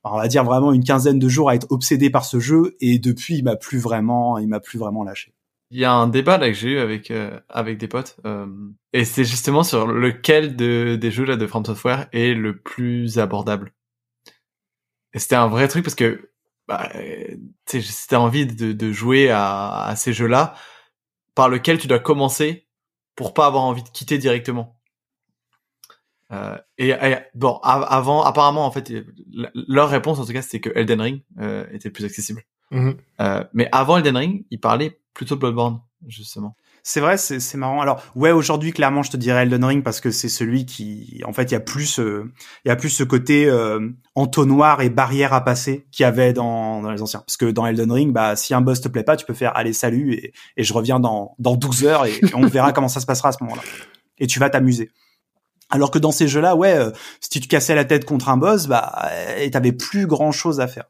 [0.04, 2.76] on va dire vraiment une quinzaine de jours à être obsédé par ce jeu.
[2.80, 5.32] Et depuis, il m'a plus vraiment, il m'a plus vraiment lâché.
[5.72, 7.12] Il y a un débat là que j'ai eu avec
[7.48, 8.16] avec des potes
[8.92, 13.18] et c'est justement sur lequel de, des jeux là de From Software est le plus
[13.18, 13.72] abordable.
[15.12, 16.30] Et c'était un vrai truc parce que
[16.68, 16.90] bah,
[17.66, 20.54] si t'as envie de, de jouer à, à ces jeux-là,
[21.34, 22.66] par lequel tu dois commencer
[23.14, 24.76] pour pas avoir envie de quitter directement.
[26.32, 26.92] Euh, et,
[27.34, 28.92] bon, avant, apparemment, en fait,
[29.54, 32.42] leur réponse en tout cas, c'était que Elden Ring euh, était plus accessible.
[32.72, 32.96] Mm-hmm.
[33.20, 36.56] Euh, mais avant Elden Ring, ils parlaient plutôt de Bloodborne, justement.
[36.88, 37.80] C'est vrai, c'est marrant.
[37.80, 41.32] Alors ouais, aujourd'hui clairement, je te dirais Elden Ring parce que c'est celui qui, en
[41.32, 42.32] fait, il y a plus, euh,
[42.64, 46.32] il y a plus ce côté euh, entonnoir et barrière à passer qu'il y avait
[46.32, 47.24] dans, dans les anciens.
[47.26, 49.50] Parce que dans Elden Ring, bah si un boss te plaît pas, tu peux faire
[49.56, 53.00] allez salut et, et je reviens dans dans 12 heures et, on verra comment ça
[53.00, 53.62] se passera à ce moment-là.
[54.18, 54.92] Et tu vas t'amuser.
[55.70, 58.36] Alors que dans ces jeux-là, ouais, euh, si tu te cassais la tête contre un
[58.36, 60.84] boss, bah, et t'avais plus grand chose à faire.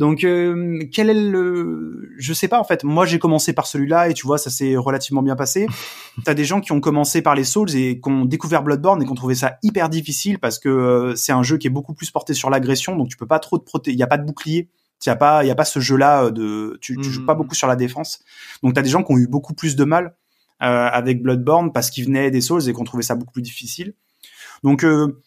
[0.00, 2.84] Donc, euh, quel est le, je sais pas en fait.
[2.84, 5.66] Moi, j'ai commencé par celui-là et tu vois, ça s'est relativement bien passé.
[6.24, 9.04] T'as des gens qui ont commencé par les Souls et qui ont découvert Bloodborne et
[9.04, 11.92] qui ont trouvé ça hyper difficile parce que euh, c'est un jeu qui est beaucoup
[11.92, 13.94] plus porté sur l'agression, donc tu peux pas trop te protéger.
[13.94, 14.70] Il y a pas de bouclier.
[15.04, 17.34] Il y a pas, il y a pas ce jeu-là de, tu, tu joues pas
[17.34, 17.38] hmm.
[17.38, 18.20] beaucoup sur la défense.
[18.62, 20.14] Donc t'as des gens qui ont eu beaucoup plus de mal
[20.62, 23.92] euh, avec Bloodborne parce qu'ils venaient des Souls et qu'on trouvait ça beaucoup plus difficile.
[24.62, 25.20] Donc euh,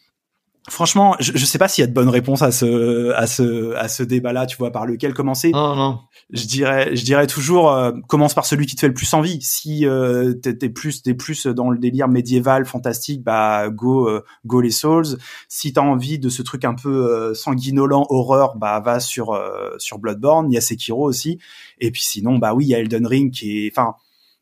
[0.69, 3.73] Franchement, je, je sais pas s'il y a de bonnes réponses à ce à ce
[3.75, 5.51] à ce débat-là, tu vois, par lequel commencer.
[5.51, 5.99] Non, non.
[6.31, 9.41] Je dirais, je dirais toujours, euh, commence par celui qui te fait le plus envie.
[9.41, 14.61] Si euh, t'es plus t'es plus dans le délire médiéval, fantastique, bah go euh, go
[14.61, 15.17] les Souls.
[15.49, 19.37] Si t'as envie de ce truc un peu euh, sanguinolent, horreur, bah va sur
[19.79, 20.49] sur Bloodborne.
[20.49, 21.39] Il y a Sekiro aussi.
[21.79, 23.95] Et puis sinon, bah oui, il y a Elden Ring qui est, enfin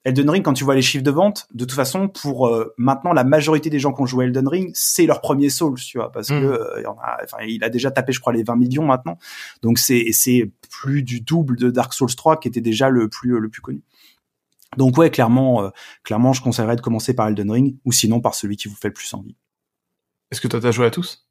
[0.04, 3.14] Elden Ring, quand tu vois les chiffres de vente, de toute façon, pour euh, maintenant
[3.14, 6.12] la majorité des gens qui ont joué Elden Ring, c'est leur premier Souls, tu vois,
[6.12, 6.46] parce que hmm.
[6.46, 9.18] euh, il, a, enfin, il a déjà tapé, je crois, les 20 millions maintenant.
[9.62, 13.40] Donc c'est c'est plus du double de Dark Souls 3 qui était déjà le plus
[13.40, 13.84] le plus connu.
[14.76, 15.70] Donc ouais, clairement, euh,
[16.04, 18.88] clairement, je conseillerais de commencer par Elden Ring ou sinon par celui qui vous fait
[18.88, 19.36] le plus envie.
[20.32, 21.28] Est-ce que toi t'as joué à tous?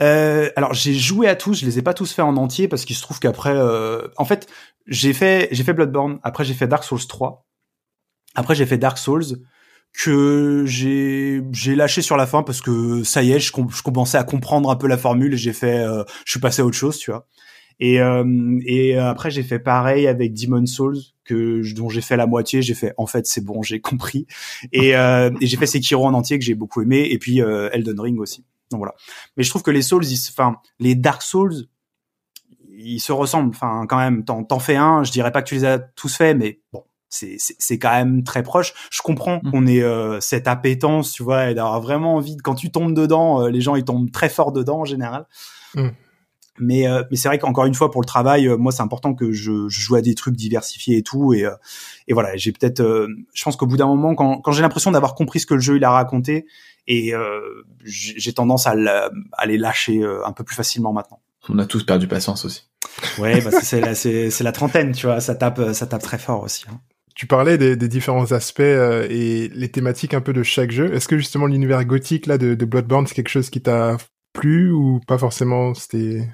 [0.00, 2.84] Euh, alors j'ai joué à tous, je les ai pas tous fait en entier parce
[2.84, 3.58] qu'il se trouve qu'après,
[4.16, 4.46] en fait,
[4.86, 7.49] j'ai fait j'ai fait Bloodborne, après j'ai fait Dark Souls 3
[8.34, 9.38] après, j'ai fait Dark Souls
[9.92, 14.18] que j'ai j'ai lâché sur la fin parce que ça y est, je, je commençais
[14.18, 16.76] à comprendre un peu la formule et j'ai fait, euh, je suis passé à autre
[16.76, 17.26] chose, tu vois.
[17.80, 22.26] Et euh, et après j'ai fait pareil avec Demon Souls que dont j'ai fait la
[22.26, 24.26] moitié, j'ai fait en fait c'est bon, j'ai compris.
[24.72, 27.70] Et, euh, et j'ai fait Sekiro en entier que j'ai beaucoup aimé et puis euh,
[27.72, 28.44] Elden Ring aussi.
[28.70, 28.94] Donc voilà.
[29.36, 31.54] Mais je trouve que les Souls, enfin les Dark Souls,
[32.68, 33.50] ils se ressemblent.
[33.50, 36.36] Enfin quand même, t'en fais un, je dirais pas que tu les as tous faits,
[36.36, 38.72] mais bon c'est quand même très proche.
[38.90, 39.50] Je comprends mmh.
[39.50, 42.94] qu'on ait euh, cette appétence, tu vois, et d'avoir vraiment envie de, quand tu tombes
[42.94, 45.26] dedans, euh, les gens ils tombent très fort dedans en général.
[45.74, 45.88] Mmh.
[46.62, 49.32] Mais euh, mais c'est vrai qu'encore une fois pour le travail, moi c'est important que
[49.32, 51.48] je, je, joue à des trucs diversifiés et tout et
[52.06, 52.82] et voilà, j'ai peut-être
[53.32, 55.60] je pense qu'au bout d'un moment quand quand j'ai l'impression d'avoir compris ce que le
[55.60, 56.46] jeu il a raconté
[56.86, 57.14] et
[57.84, 58.74] j'ai tendance à,
[59.32, 61.20] à les lâcher un peu plus facilement maintenant.
[61.48, 62.68] On a tous perdu patience aussi.
[63.18, 66.18] Ouais, parce que c'est la, c'est la trentaine, tu vois, ça tape, ça tape très
[66.18, 66.64] fort aussi.
[66.68, 66.78] Hein.
[67.20, 70.94] Tu parlais des, des différents aspects euh, et les thématiques un peu de chaque jeu.
[70.94, 73.98] Est-ce que justement l'univers gothique là de, de Bloodborne c'est quelque chose qui t'a
[74.32, 75.74] plu ou pas forcément?
[75.74, 76.26] C'était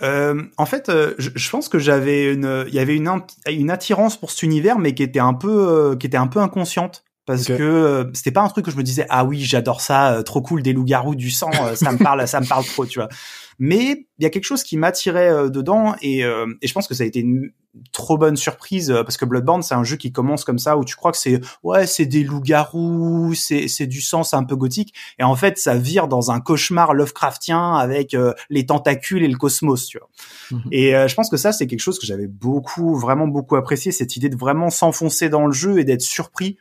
[0.00, 3.70] euh, en fait, euh, je, je, pense que j'avais une, il y avait une, une
[3.70, 7.04] attirance pour cet univers, mais qui était un peu, euh, qui était un peu inconsciente
[7.26, 10.40] parce que c'était pas un truc que je me disais ah oui j'adore ça, trop
[10.40, 13.10] cool des loups-garous, du sang, ça me parle, ça me parle trop, tu vois.
[13.58, 16.86] Mais il y a quelque chose qui m'attirait euh, dedans et, euh, et, je pense
[16.86, 17.50] que ça a été une
[17.92, 20.84] trop bonne surprise euh, parce que Bloodborne c'est un jeu qui commence comme ça où
[20.84, 24.54] tu crois que c'est ouais c'est des loups-garous, c'est c'est du sang, c'est un peu
[24.54, 28.16] gothique et en fait ça vire dans un cauchemar Lovecraftien avec
[28.48, 30.08] les tentacules et le cosmos, tu vois.
[30.50, 30.68] Mhm.
[30.72, 34.16] Et je pense que ça c'est quelque chose que j'avais beaucoup vraiment beaucoup apprécié cette
[34.16, 36.58] idée de vraiment s'enfoncer dans le jeu et d'être surpris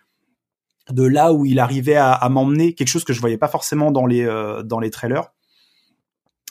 [0.91, 3.91] de là où il arrivait à, à m'emmener, quelque chose que je voyais pas forcément
[3.91, 4.25] dans les
[4.65, 5.31] dans les trailers.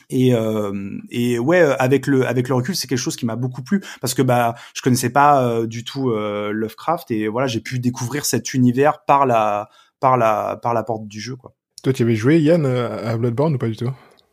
[0.08, 3.62] Et, euh, et ouais, avec le avec le recul, c'est quelque chose qui m'a beaucoup
[3.62, 7.60] plu parce que bah je connaissais pas euh, du tout euh, Lovecraft et voilà, j'ai
[7.60, 11.54] pu découvrir cet univers par la par la par la porte du jeu quoi.
[11.82, 13.90] Toi, tu avais joué Yann à Bloodborne ou pas du tout?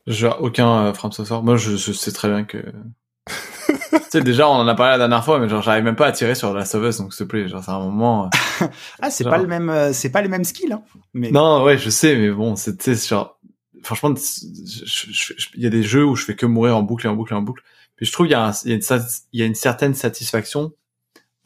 [0.08, 1.12] J'ai aucun euh, From
[1.44, 2.58] Moi, je, je sais très bien que
[3.28, 6.08] tu sais, déjà, on en a parlé la dernière fois, mais genre, j'arrive même pas
[6.08, 8.30] à tirer sur la sauveuse, donc s'il te plaît, genre, c'est un moment.
[9.02, 10.82] ah, c'est pas le même, c'est pas les mêmes skills, hein.
[11.14, 11.32] Mais...
[11.32, 13.40] Non, ouais, je sais, mais bon, c'est, genre,
[13.84, 17.16] franchement, il y a des jeux où je fais que mourir en boucle et en
[17.16, 17.64] boucle et en boucle.
[17.96, 19.00] Puis je trouve qu'il y, a il y, a
[19.34, 20.74] il y a une certaine satisfaction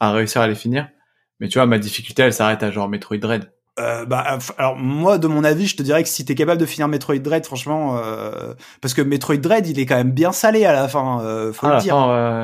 [0.00, 0.88] à réussir à les finir.
[1.40, 3.50] Mais tu vois, ma difficulté, elle s'arrête à genre Metroid Dread.
[3.78, 6.66] Euh, bah, alors moi, de mon avis, je te dirais que si t'es capable de
[6.66, 10.64] finir Metroid Dread, franchement, euh, parce que Metroid Dread, il est quand même bien salé
[10.64, 11.96] à la fin, euh, faut le dire.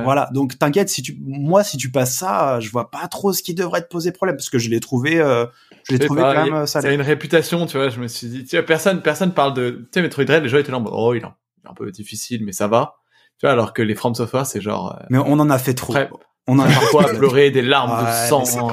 [0.04, 3.42] Voilà, donc t'inquiète, si tu, moi, si tu passes ça, je vois pas trop ce
[3.42, 5.46] qui devrait te poser problème, parce que je l'ai trouvé, euh,
[5.88, 6.88] je l'ai trouvé quand même euh, salé.
[6.88, 7.88] C'est une réputation, tu vois.
[7.88, 10.48] Je me suis dit, tu vois, personne, personne parle de, tu sais, Metroid Dread, les
[10.48, 12.96] gens étaient là, oh, il est un peu difficile, mais ça va.
[13.38, 14.98] Tu vois, alors que les From Software, c'est genre.
[15.10, 15.94] mais on en a fait trop.
[16.46, 18.70] on a parfois pleuré des larmes de sang.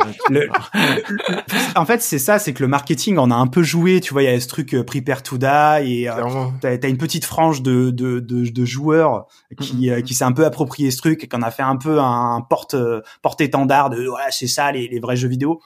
[1.76, 4.02] en fait, c'est ça, c'est que le marketing en a un peu joué.
[4.02, 5.48] Tu vois, il y a ce truc euh, prepare to die
[5.84, 9.26] et euh, t'as as une petite frange de de, de, de joueurs
[9.60, 9.92] qui mm-hmm.
[9.92, 12.42] euh, qui s'est un peu approprié ce truc et qu'on a fait un peu un
[12.42, 12.76] porte
[13.22, 15.62] porte étendard de ouais c'est ça les, les vrais jeux vidéo.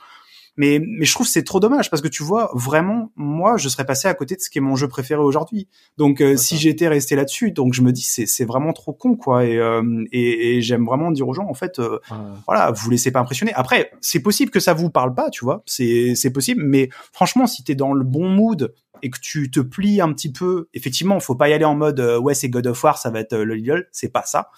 [0.58, 3.86] Mais, mais je trouve c'est trop dommage parce que tu vois, vraiment, moi, je serais
[3.86, 5.68] passé à côté de ce qui est mon jeu préféré aujourd'hui.
[5.98, 9.16] Donc, euh, si j'étais resté là-dessus, donc je me dis, c'est, c'est vraiment trop con,
[9.16, 9.46] quoi.
[9.46, 12.00] Et, euh, et, et j'aime vraiment dire aux gens, en fait, euh,
[12.48, 13.54] voilà, vous laissez pas impressionner.
[13.54, 16.64] Après, c'est possible que ça vous parle pas, tu vois, c'est, c'est possible.
[16.64, 20.32] Mais franchement, si t'es dans le bon mood et que tu te plies un petit
[20.32, 23.20] peu, effectivement, faut pas y aller en mode, ouais, c'est God of War, ça va
[23.20, 24.50] être le Lidl, c'est pas ça.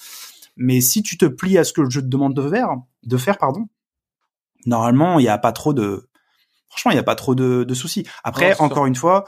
[0.58, 2.70] Mais si tu te plies à ce que je te demande de faire,
[3.04, 3.68] de faire, pardon,
[4.68, 6.08] normalement, il n'y a pas trop de,
[6.70, 8.06] franchement, il n'y a pas trop de, de soucis.
[8.24, 9.26] Après, encore une fois,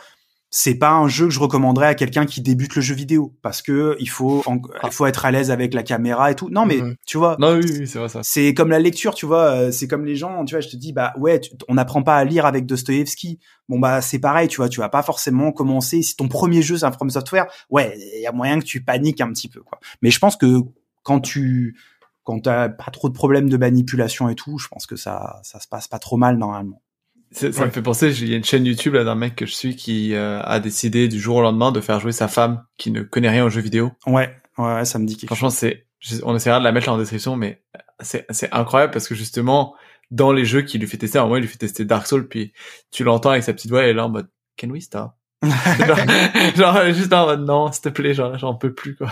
[0.51, 3.61] c'est pas un jeu que je recommanderais à quelqu'un qui débute le jeu vidéo parce
[3.61, 4.87] que il faut ah.
[4.87, 6.49] il faut être à l'aise avec la caméra et tout.
[6.49, 7.35] Non mais tu vois.
[7.39, 8.21] Non oui, c'est vrai ça.
[8.23, 10.75] C'est comme la lecture, tu vois, euh, c'est comme les gens, tu vois, je te
[10.75, 13.39] dis bah ouais, on n'apprend pas à lire avec Dostoevsky.
[13.67, 16.77] Bon bah c'est pareil, tu vois, tu vas pas forcément commencer si ton premier jeu
[16.77, 19.61] c'est un From Software, ouais, il y a moyen que tu paniques un petit peu
[19.61, 19.79] quoi.
[20.01, 20.61] Mais je pense que
[21.03, 21.77] quand tu
[22.29, 25.59] quand t'as pas trop de problèmes de manipulation et tout, je pense que ça, ça
[25.59, 26.81] se passe pas trop mal normalement.
[27.31, 29.53] Ça, me fait penser, il y a une chaîne YouTube là d'un mec que je
[29.53, 32.91] suis qui euh, a décidé du jour au lendemain de faire jouer sa femme qui
[32.91, 33.91] ne connaît rien aux jeux vidéo.
[34.05, 35.87] Ouais, ouais, ça me dit quelque Franchement, c'est,
[36.23, 37.63] on essaiera de la mettre là en description, mais
[37.99, 39.75] c'est, c'est incroyable parce que justement,
[40.11, 42.05] dans les jeux qu'il lui fait tester, à un moment, il lui fait tester Dark
[42.05, 42.53] Souls, puis
[42.91, 45.11] tu l'entends avec sa petite voix, et là en mode, can we stop?
[46.55, 49.09] Genre, juste en mode non, s'il te plaît, genre j'en peux plus quoi.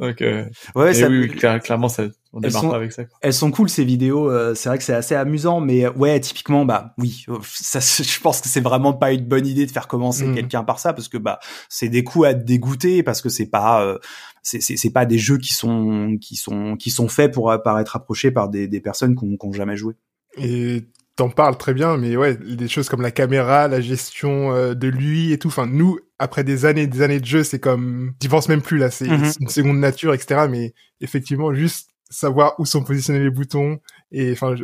[0.00, 3.04] Donc euh, ouais, ça, oui, clairement ça on démarre pas avec ça.
[3.04, 3.18] Quoi.
[3.22, 6.64] Elles sont cool ces vidéos, euh, c'est vrai que c'est assez amusant mais ouais, typiquement
[6.64, 10.26] bah oui, ça je pense que c'est vraiment pas une bonne idée de faire commencer
[10.26, 10.34] mm.
[10.34, 13.46] quelqu'un par ça parce que bah c'est des coups à te dégoûter parce que c'est
[13.46, 13.98] pas euh,
[14.42, 17.94] c'est c'est pas des jeux qui sont qui sont qui sont faits pour pour être
[17.94, 19.94] approchés par des des personnes qui ont jamais joué.
[20.36, 20.84] Et
[21.16, 24.88] t'en parles très bien, mais ouais, des choses comme la caméra, la gestion euh, de
[24.88, 25.48] lui et tout.
[25.48, 28.78] Enfin, nous, après des années, des années de jeu, c'est comme, j'y pense même plus
[28.78, 29.30] là, c'est mhm.
[29.40, 30.46] une seconde nature, etc.
[30.50, 33.80] Mais effectivement, juste savoir où sont positionnés les boutons
[34.12, 34.54] et enfin,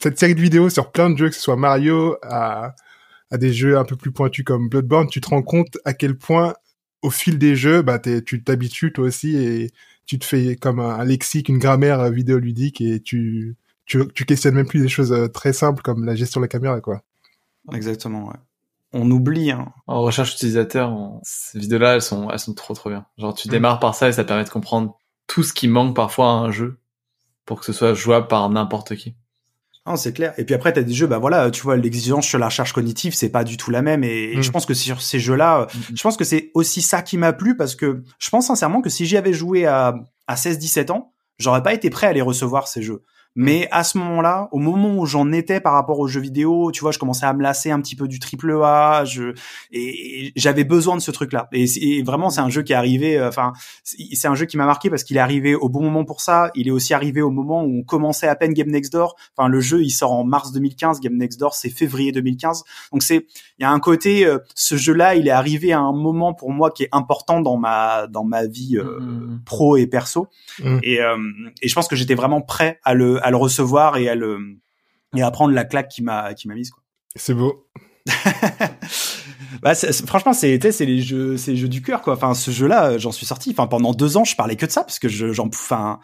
[0.00, 2.74] cette série de vidéos sur plein de jeux, que ce soit Mario à
[3.32, 6.18] à des jeux un peu plus pointus comme Bloodborne, tu te rends compte à quel
[6.18, 6.54] point
[7.00, 9.70] au fil des jeux, bah tu t'habitues toi aussi et
[10.06, 13.56] tu te fais comme un, un lexique, une grammaire vidéoludique et tu
[13.92, 16.48] tu, tu questionnes même plus des choses euh, très simples comme la gestion de la
[16.48, 17.02] caméra, quoi.
[17.72, 18.36] Exactement, ouais.
[18.94, 19.50] On oublie.
[19.50, 19.72] Hein.
[19.86, 23.06] En recherche utilisateur, ces vidéos-là, elles sont, elles sont trop trop bien.
[23.18, 23.50] Genre, tu mm.
[23.50, 26.32] démarres par ça et ça te permet de comprendre tout ce qui manque parfois à
[26.32, 26.78] un jeu
[27.44, 29.14] pour que ce soit jouable par n'importe qui.
[29.86, 30.32] Non, c'est clair.
[30.38, 33.14] Et puis après, t'as des jeux, bah voilà, tu vois, l'exigence sur la recherche cognitive,
[33.14, 34.04] c'est pas du tout la même.
[34.04, 34.42] Et, mm.
[34.42, 37.34] je pense que sur ces jeux-là, mm, je pense que c'est aussi ça qui m'a
[37.34, 39.94] plu parce que je pense sincèrement que si j'y avais joué à,
[40.26, 43.02] à 16-17 ans, j'aurais pas été prêt à les recevoir ces jeux.
[43.34, 46.80] Mais à ce moment-là, au moment où j'en étais par rapport aux jeux vidéo, tu
[46.80, 49.32] vois, je commençais à me lasser un petit peu du triple A, je,
[49.70, 51.48] et, j'avais besoin de ce truc-là.
[51.52, 53.52] Et, vraiment, c'est un jeu qui est arrivé, euh, enfin,
[53.84, 56.50] c'est un jeu qui m'a marqué parce qu'il est arrivé au bon moment pour ça.
[56.54, 59.16] Il est aussi arrivé au moment où on commençait à peine Game Next Door.
[59.36, 61.00] Enfin, le jeu, il sort en mars 2015.
[61.00, 62.64] Game Next Door, c'est février 2015.
[62.92, 63.26] Donc c'est,
[63.58, 66.50] il y a un côté, euh, ce jeu-là, il est arrivé à un moment pour
[66.50, 69.40] moi qui est important dans ma dans ma vie euh, mmh.
[69.46, 70.28] pro et perso.
[70.62, 70.78] Mmh.
[70.82, 70.98] Et,
[71.62, 74.38] et je pense que j'étais vraiment prêt à le à le recevoir et à le
[75.16, 76.82] et à prendre la claque qui m'a qui m'a mise quoi.
[77.16, 77.68] C'est beau.
[79.62, 79.74] bah,
[80.06, 82.14] franchement, c'est c'est les jeux, c'est les jeux du cœur quoi.
[82.14, 83.50] Enfin, ce jeu-là, j'en suis sorti.
[83.50, 86.00] Enfin, pendant deux ans, je parlais que de ça parce que j'en, enfin,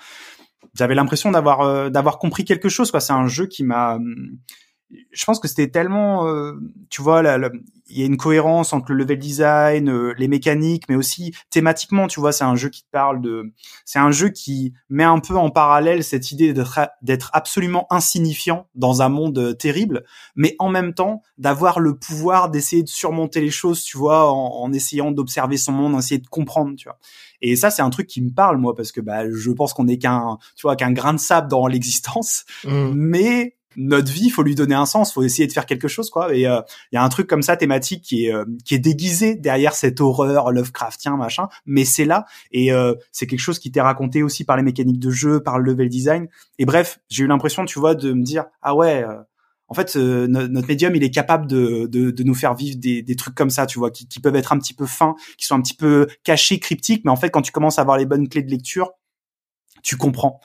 [0.74, 3.00] j'avais l'impression d'avoir euh, d'avoir compris quelque chose quoi.
[3.00, 3.98] C'est un jeu qui m'a
[4.90, 6.54] je pense que c'était tellement, euh,
[6.88, 7.22] tu vois,
[7.88, 12.06] il y a une cohérence entre le level design, euh, les mécaniques, mais aussi thématiquement,
[12.06, 13.52] tu vois, c'est un jeu qui te parle de,
[13.84, 16.54] c'est un jeu qui met un peu en parallèle cette idée
[17.02, 20.04] d'être absolument insignifiant dans un monde euh, terrible,
[20.36, 24.72] mais en même temps d'avoir le pouvoir d'essayer de surmonter les choses, tu vois, en,
[24.72, 26.98] essayant d'observer son monde, en essayant de comprendre, tu vois.
[27.40, 29.86] Et ça, c'est un truc qui me parle moi parce que bah, je pense qu'on
[29.86, 32.92] est qu'un, tu vois, qu'un grain de sable dans l'existence, mmh.
[32.94, 36.34] mais notre vie, faut lui donner un sens, faut essayer de faire quelque chose, quoi.
[36.34, 36.60] Et il euh,
[36.92, 40.00] y a un truc comme ça thématique qui est euh, qui est déguisé derrière cette
[40.00, 44.44] horreur Lovecraftien machin, mais c'est là et euh, c'est quelque chose qui t'est raconté aussi
[44.44, 46.28] par les mécaniques de jeu, par le level design.
[46.58, 49.04] Et bref, j'ai eu l'impression, tu vois, de me dire ah ouais.
[49.68, 53.16] en fait, notre médium, il est capable de, de, de nous faire vivre des, des,
[53.16, 55.54] trucs comme ça, tu vois, qui, qui peuvent être un petit peu fins, qui sont
[55.56, 58.28] un petit peu cachés, cryptiques, mais en fait, quand tu commences à avoir les bonnes
[58.28, 58.92] clés de lecture,
[59.82, 60.40] tu comprends.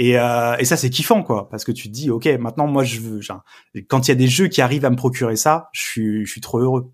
[0.00, 2.84] Et, euh, et ça, c'est kiffant, quoi, parce que tu te dis, ok, maintenant, moi,
[2.84, 3.20] je veux.
[3.20, 3.44] Genre,
[3.86, 6.32] quand il y a des jeux qui arrivent à me procurer ça, je suis, je
[6.32, 6.90] suis trop heureux.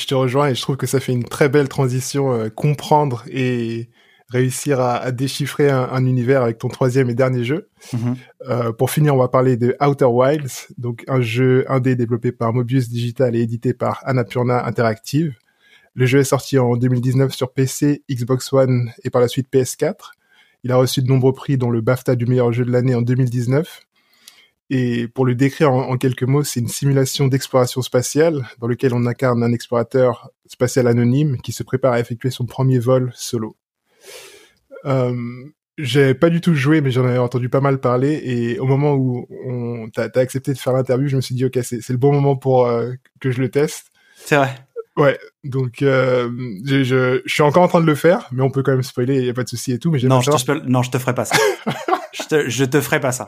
[0.00, 3.22] Je te rejoins et je trouve que ça fait une très belle transition, euh, comprendre
[3.30, 3.88] et
[4.30, 7.70] réussir à, déchiffrer un, univers avec ton troisième et dernier jeu.
[7.92, 8.16] Mhm.
[8.48, 12.52] Euh, pour finir, on va parler de Outer Wilds, donc un jeu indé développé par
[12.52, 15.36] Mobius Digital et édité par Annapurna Interactive.
[15.94, 20.12] Le jeu est sorti en 2019 sur PC, Xbox One et par la suite PS4.
[20.64, 23.02] Il a reçu de nombreux prix, dont le BAFTA du meilleur jeu de l'année en
[23.02, 23.82] 2019.
[24.70, 29.04] Et pour le décrire en, quelques mots, c'est une simulation d'exploration spatiale dans lequel on
[29.04, 33.56] incarne un explorateur spatial anonyme qui se prépare à effectuer son premier vol solo.
[34.86, 35.14] Euh,
[35.76, 38.22] j'ai pas du tout joué, mais j'en avais entendu pas mal parler.
[38.24, 39.26] Et au moment où
[39.92, 42.36] t'as as accepté de faire l'interview, je me suis dit ok, c'est le bon moment
[42.36, 43.88] pour euh, que je le teste.
[44.16, 44.54] C'est vrai.
[44.96, 46.30] Ouais, donc euh,
[46.66, 48.82] je, je, je, suis encore en train de le faire, mais on peut quand même
[48.82, 49.90] spoiler, il y a pas de souci et tout.
[49.90, 51.36] Mais non, je te, non, je te ferai pas ça.
[52.12, 53.26] je, te, je te ferai pas ça.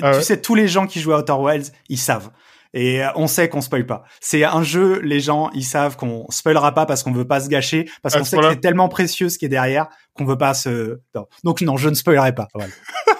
[0.00, 2.30] Ah tu sais, tous les gens qui jouent à Outer Wilds, ils savent.
[2.74, 4.04] Et euh, on sait qu'on spoil pas.
[4.20, 7.48] C'est un jeu, les gens, ils savent qu'on spoilera pas parce qu'on veut pas se
[7.48, 10.54] gâcher, parce qu'on sait que c'est tellement précieux ce qui est derrière qu'on veut pas
[10.54, 11.00] se.
[11.44, 12.48] Donc non, je ne spoilerai pas.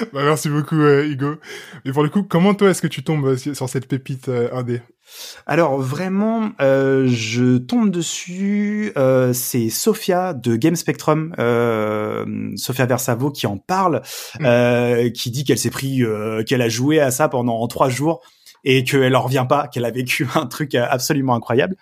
[0.12, 1.36] bah, merci beaucoup euh, Hugo.
[1.84, 4.80] Et pour le coup, comment toi est-ce que tu tombes sur cette pépite euh, indé?
[5.46, 8.92] Alors vraiment, euh, je tombe dessus.
[8.96, 14.02] Euh, c'est Sophia de Game Spectrum, euh, Sophia Versavo qui en parle,
[14.38, 14.44] mm.
[14.44, 18.20] euh, qui dit qu'elle s'est pris, euh, qu'elle a joué à ça pendant trois jours
[18.62, 21.76] et qu'elle en revient pas, qu'elle a vécu un truc absolument incroyable.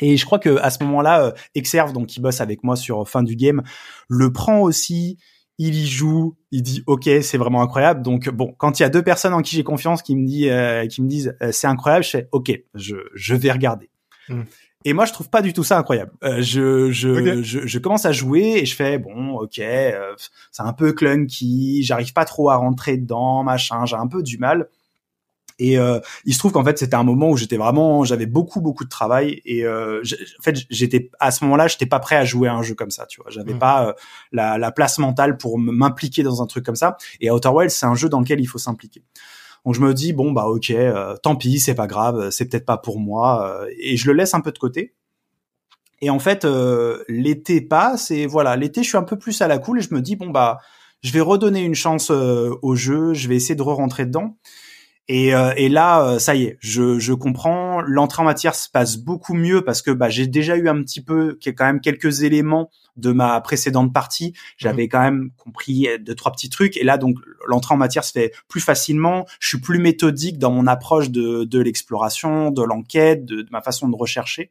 [0.00, 3.22] Et je crois que à ce moment-là, Exerve, donc qui bosse avec moi sur fin
[3.22, 3.62] du game,
[4.08, 5.16] le prend aussi
[5.58, 8.02] il y joue, il dit ok c'est vraiment incroyable.
[8.02, 10.50] Donc bon, quand il y a deux personnes en qui j'ai confiance qui me dit,
[10.50, 13.90] euh, qui me disent euh, c'est incroyable, je fais ok, je, je vais regarder.
[14.28, 14.42] Hmm.
[14.84, 16.12] Et moi je trouve pas du tout ça incroyable.
[16.22, 20.72] Euh, je, je, je, je, commence à jouer et je fais bon ok, c'est un
[20.72, 24.68] peu clunky, j'arrive pas trop à rentrer dedans, machin, j'ai un peu du mal.
[25.58, 28.60] Et euh, il se trouve qu'en fait c'était un moment où j'étais vraiment, j'avais beaucoup
[28.60, 30.02] beaucoup de travail et euh,
[30.38, 32.90] en fait j'étais à ce moment-là j'étais pas prêt à jouer à un jeu comme
[32.90, 33.30] ça, tu vois.
[33.30, 33.58] J'avais mmh.
[33.58, 33.92] pas euh,
[34.32, 36.98] la, la, place mentale pour m'impliquer dans un truc comme ça.
[37.20, 39.02] Et Outer Wilds c'est un jeu dans lequel il faut s'impliquer.
[39.64, 42.66] Donc je me dis bon bah ok, euh, tant pis, c'est pas grave, c'est peut-être
[42.66, 44.94] pas pour moi et je le laisse un peu de côté.
[46.02, 46.46] Et en fait
[47.08, 49.94] l'été passe et voilà l'été je suis un peu plus à la cool et je
[49.94, 50.58] me dis bon bah
[51.02, 54.36] je vais redonner une chance au jeu, je vais essayer de re-rentrer dedans.
[55.08, 57.80] Et, euh, et là, euh, ça y est, je, je comprends.
[57.80, 61.00] L'entrée en matière se passe beaucoup mieux parce que bah, j'ai déjà eu un petit
[61.00, 64.32] peu, quand même quelques éléments de ma précédente partie.
[64.56, 64.88] J'avais mmh.
[64.88, 66.76] quand même compris deux trois petits trucs.
[66.76, 69.26] Et là, donc, l'entrée en matière se fait plus facilement.
[69.38, 73.60] Je suis plus méthodique dans mon approche de, de l'exploration, de l'enquête, de, de, ma
[73.60, 74.50] façon de rechercher.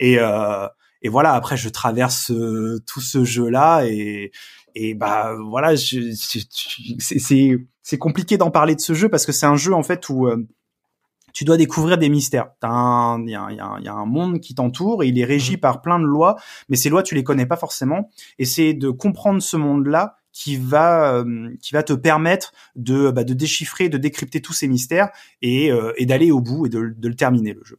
[0.00, 0.66] Et, euh,
[1.00, 1.32] et voilà.
[1.32, 4.32] Après, je traverse euh, tout ce jeu-là et
[4.80, 6.12] et bah voilà, c'est
[7.82, 10.28] c'est compliqué d'en parler de ce jeu parce que c'est un jeu en fait où
[10.28, 10.46] euh,
[11.32, 12.50] tu dois découvrir des mystères.
[12.62, 15.56] Il y, a, y, a, y a un monde qui t'entoure et il est régi
[15.56, 15.60] mmh.
[15.60, 16.36] par plein de lois,
[16.68, 18.10] mais ces lois tu les connais pas forcément.
[18.38, 23.24] Et c'est de comprendre ce monde-là qui va euh, qui va te permettre de bah,
[23.24, 25.08] de déchiffrer, de décrypter tous ces mystères
[25.42, 27.78] et, euh, et d'aller au bout et de, de le terminer le jeu.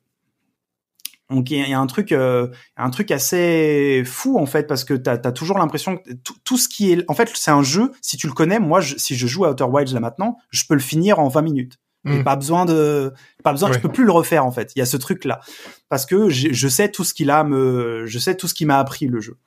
[1.29, 4.95] Donc il y, a un truc, euh, un truc assez fou en fait parce que
[4.95, 6.11] t'as as toujours l'impression que
[6.43, 7.91] tout, ce qui est, en fait, c'est un jeu.
[8.01, 10.73] Si tu le connais, moi, si je joue à Outer Wilds là maintenant, je peux
[10.73, 11.77] le finir en 20 minutes.
[12.03, 12.23] Mm.
[12.23, 13.13] Pas besoin de,
[13.43, 13.71] pas besoin.
[13.71, 14.71] Je peux plus le refaire en fait.
[14.75, 15.39] Il y a ce truc là
[15.87, 18.79] parce que je sais tout ce qu'il a me, je sais tout ce qui m'a
[18.79, 19.37] appris le jeu.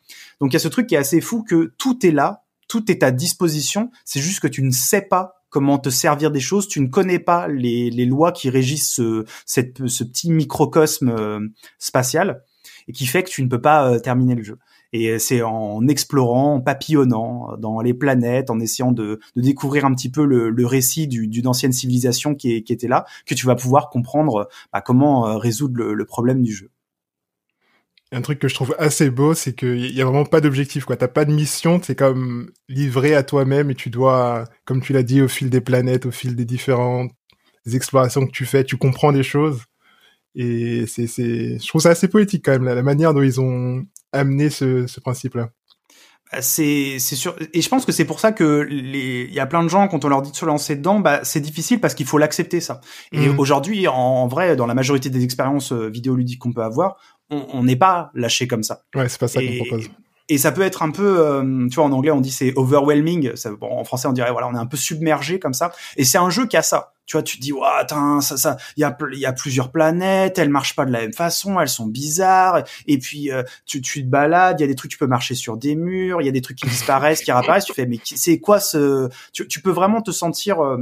[0.41, 2.91] Donc il y a ce truc qui est assez fou que tout est là, tout
[2.93, 3.91] est à disposition.
[4.05, 7.21] C'est juste que tu ne sais pas comment te servir des choses, tu ne connais
[7.21, 11.47] pas les, les lois qui régissent ce, cette, ce petit microcosme euh,
[11.79, 12.43] spatial
[12.89, 14.59] et qui fait que tu ne peux pas euh, terminer le jeu.
[14.95, 19.95] Et c'est en explorant, en papillonnant dans les planètes, en essayant de, de découvrir un
[19.95, 23.55] petit peu le, le récit d'une ancienne civilisation qui, qui, était là, que tu vas
[23.55, 26.71] pouvoir comprendre bah, comment euh, résoudre le, le problème du jeu
[28.13, 30.97] un truc que je trouve assez beau, c'est qu'il y a vraiment pas d'objectif, quoi.
[30.97, 35.03] T'as pas de mission, c'est comme livré à toi-même et tu dois, comme tu l'as
[35.03, 37.11] dit, au fil des planètes, au fil des différentes
[37.73, 39.63] explorations que tu fais, tu comprends des choses.
[40.35, 43.85] Et c'est, c'est, je trouve ça assez poétique quand même, la manière dont ils ont
[44.13, 45.51] amené ce, ce principe-là.
[46.33, 49.41] Bah, c'est c'est sûr et je pense que c'est pour ça que les il y
[49.41, 51.79] a plein de gens quand on leur dit de se lancer dedans bah c'est difficile
[51.79, 52.81] parce qu'il faut l'accepter ça
[53.13, 53.39] et mmh.
[53.39, 56.97] aujourd'hui en, vrai dans la majorité des expériences euh, vidéoludiques qu'on peut avoir
[57.33, 58.83] on n'est pas lâché comme ça.
[58.95, 59.91] Ouais, c'est pas ça qu'on propose.
[60.29, 63.35] Et ça peut être un peu, euh, tu vois, en anglais on dit c'est overwhelming.
[63.35, 65.73] Ça, bon, en français on dirait voilà, on est un peu submergé comme ça.
[65.97, 66.95] Et c'est un jeu qui a ça.
[67.05, 69.33] Tu vois, tu te dis, ouais, attends, ça, ça, il y a, il y a
[69.33, 72.63] plusieurs planètes, elles marchent pas de la même façon, elles sont bizarres.
[72.87, 75.35] Et puis euh, tu, tu te balades, il y a des trucs, tu peux marcher
[75.35, 77.65] sur des murs, il y a des trucs qui disparaissent, qui réapparaissent.
[77.65, 80.79] Tu fais, mais c'est quoi ce Tu, tu peux vraiment te sentir euh,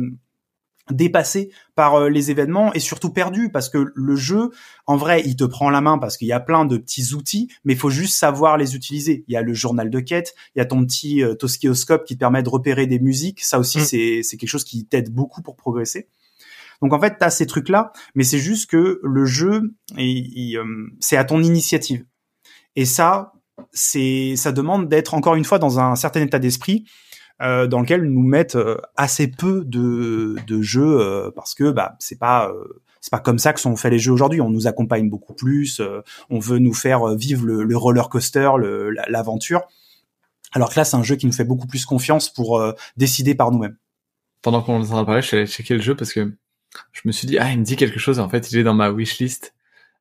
[0.91, 4.51] dépassé par euh, les événements et surtout perdu parce que le jeu
[4.87, 7.49] en vrai il te prend la main parce qu'il y a plein de petits outils
[7.64, 9.24] mais il faut juste savoir les utiliser.
[9.28, 12.18] Il y a le journal de quête il y a ton petit euh, qui te
[12.18, 13.43] permet de repérer des musiques.
[13.43, 13.83] Ça aussi mm.
[13.83, 16.09] c'est c'est quelque chose qui t'aide beaucoup pour progresser.
[16.83, 20.87] Donc en fait tu as ces trucs là mais c'est juste que le jeu euh,
[21.01, 22.05] c'est à ton initiative.
[22.76, 23.33] Et ça
[23.72, 26.85] c'est ça demande d'être encore une fois dans un certain état d'esprit
[27.43, 31.97] euh, dans lequel nous mettent euh, assez peu de, de jeux euh, parce que bah
[31.99, 32.53] c'est pas
[33.01, 34.41] c'est pas comme ça que sont faits les jeux aujourd'hui.
[34.43, 35.80] On nous accompagne beaucoup plus.
[36.28, 38.51] on veut nous faire vivre le, le roller coaster,
[39.09, 39.62] l'aventure.
[40.53, 42.62] Alors que là, c'est un jeu qui nous fait beaucoup plus confiance pour
[42.99, 43.76] décider par nous-mêmes.
[44.43, 46.34] Pendant qu'on est en train de parler, je suis allé checker le jeu parce que
[46.93, 48.18] je me suis dit ah il me dit quelque chose.
[48.18, 49.55] En fait, il est dans ma wishlist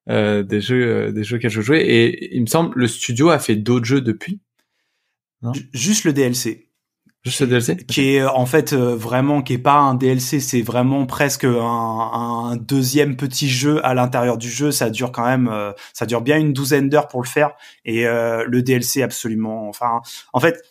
[0.09, 3.39] euh, des jeux des jeux que je jouais et il me semble le studio a
[3.39, 4.41] fait d'autres jeux depuis.
[5.41, 5.53] Non?
[5.71, 6.68] Juste le DLC.
[7.25, 10.61] Juste le DLC Qui est en fait euh, vraiment qui est pas un DLC, c'est
[10.61, 14.71] vraiment presque un, un, deuxième petit jeu à l'intérieur du jeu.
[14.71, 17.51] Ça dure quand même, euh, ça dure bien une douzaine d'heures pour le faire.
[17.83, 19.67] Et euh, le DLC absolument.
[19.67, 20.01] Enfin,
[20.31, 20.63] en fait,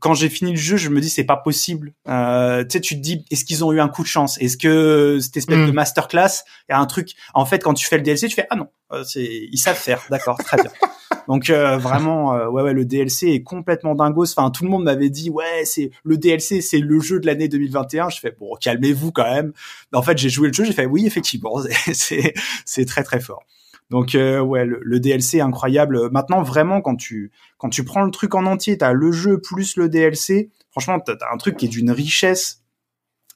[0.00, 1.92] quand j'ai fini le jeu, je me dis c'est pas possible.
[2.08, 4.38] Euh, tu sais, tu te dis est-ce qu'ils ont eu un coup de chance?
[4.38, 5.74] Est-ce que cette espèce de mm.
[5.74, 7.10] masterclass, il y a un truc?
[7.34, 9.76] En fait, quand tu fais le DLC, tu fais ah non, euh, c'est ils savent
[9.76, 10.02] faire.
[10.10, 10.70] D'accord, très bien.
[11.28, 14.32] Donc euh, vraiment, euh, ouais ouais, le DLC est complètement dingos.
[14.36, 17.48] Enfin, tout le monde m'avait dit ouais, c'est le DLC, c'est le jeu de l'année
[17.48, 18.10] 2021.
[18.10, 19.52] Je fais bon, calmez-vous quand même.
[19.92, 21.60] En fait, j'ai joué le jeu, j'ai fait oui, effectivement,
[21.92, 23.44] c'est très très fort.
[23.90, 26.10] Donc euh, ouais, le, DLC est incroyable.
[26.10, 29.76] Maintenant, vraiment, quand tu quand tu prends le truc en entier, t'as le jeu plus
[29.76, 30.50] le DLC.
[30.70, 32.62] Franchement, t'as as un truc qui est d'une richesse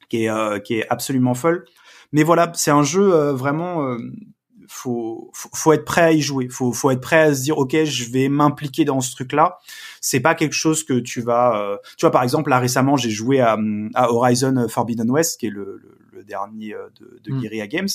[0.09, 1.65] qui est qui est absolument folle.
[2.13, 3.97] Mais voilà, c'est un jeu vraiment.
[4.73, 6.49] Faut, faut, faut être prêt à y jouer.
[6.49, 9.59] Faut faut être prêt à se dire ok, je vais m'impliquer dans ce truc-là.
[10.01, 11.79] C'est pas quelque chose que tu vas.
[11.97, 13.59] tu vois, par exemple, là récemment, j'ai joué à,
[13.95, 17.41] à, Horizon Forbidden West, qui est le, le, dernier de, de mm.
[17.41, 17.89] Guerrilla Games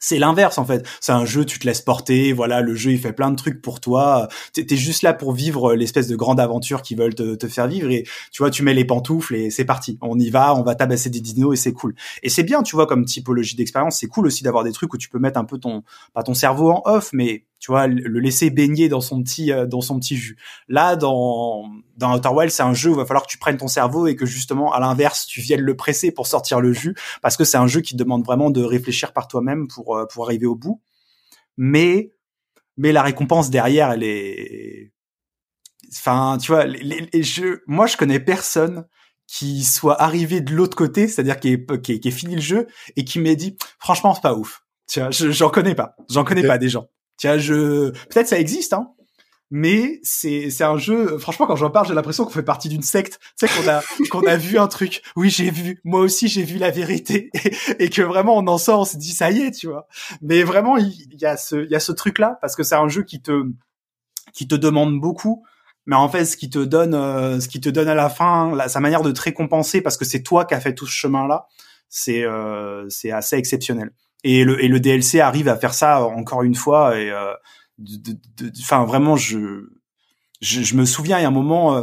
[0.00, 0.86] c'est l'inverse en fait.
[1.00, 3.62] C'est un jeu, tu te laisses porter, voilà, le jeu il fait plein de trucs
[3.62, 4.28] pour toi.
[4.52, 7.68] T'es es juste là pour vivre l'espèce de grande aventure qu'ils veulent te, te, faire
[7.68, 9.98] vivre et tu vois, tu mets les pantoufles et c'est parti.
[10.00, 11.94] On y va, on va tabasser des dinos et c'est cool.
[12.22, 14.98] Et c'est bien, tu vois, comme typologie d'expérience, c'est cool aussi d'avoir des trucs où
[14.98, 15.84] tu peux mettre un peu ton,
[16.14, 19.66] pas ton cerveau en off, mais tu vois, le laisser baigner dans son petit euh,
[19.66, 20.36] dans son petit jus.
[20.66, 23.58] Là, dans dans Outer Wilds, c'est un jeu où il va falloir que tu prennes
[23.58, 26.96] ton cerveau et que justement, à l'inverse, tu viennes le presser pour sortir le jus,
[27.22, 30.06] parce que c'est un jeu qui te demande vraiment de réfléchir par toi-même pour euh,
[30.06, 30.80] pour arriver au bout.
[31.56, 32.12] Mais
[32.78, 34.92] mais la récompense derrière, elle est,
[35.92, 37.62] enfin, tu vois, les, les, jeux.
[37.66, 38.86] Moi, je connais personne
[39.26, 43.04] qui soit arrivé de l'autre côté, c'est-à-dire qui est, qui, est, fini le jeu et
[43.04, 44.64] qui m'ait dit, franchement, c'est pas ouf.
[44.88, 45.94] Tu vois, j'en connais pas.
[46.08, 46.88] J'en connais pas des gens.
[47.20, 48.92] Tiens, je peut-être ça existe, hein.
[49.50, 51.18] Mais c'est c'est un jeu.
[51.18, 53.18] Franchement, quand j'en parle, j'ai l'impression qu'on fait partie d'une secte.
[53.38, 55.02] Tu sais qu'on a qu'on a vu un truc.
[55.16, 55.80] Oui, j'ai vu.
[55.84, 57.30] Moi aussi, j'ai vu la vérité
[57.78, 59.86] et, que vraiment on en sort, on se dit ça y est, tu vois.
[60.22, 62.76] Mais vraiment, il, y a ce il y a ce truc là parce que c'est
[62.76, 63.42] un jeu qui te
[64.32, 65.44] qui te demande beaucoup
[65.86, 68.54] mais en fait ce qui te donne euh, ce qui te donne à la fin
[68.54, 70.92] la, sa manière de te récompenser parce que c'est toi qui as fait tout ce
[70.92, 71.48] chemin là
[71.88, 73.90] c'est euh, c'est assez exceptionnel
[74.24, 76.98] et le, et le DLC arrive à faire ça encore une fois.
[76.98, 77.32] Et euh,
[78.60, 79.68] enfin vraiment, je,
[80.40, 81.82] je, je me souviens il y a un moment, euh,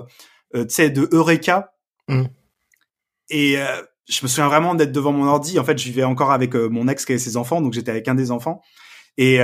[0.56, 1.74] euh tu sais, de Eureka.
[2.08, 2.26] Mm.
[3.30, 5.60] Et euh, je me souviens vraiment d'être devant mon ordi.
[5.60, 8.08] En fait, je vivais encore avec mon ex qui avait ses enfants, donc j'étais avec
[8.08, 8.62] un des enfants.
[9.18, 9.40] Et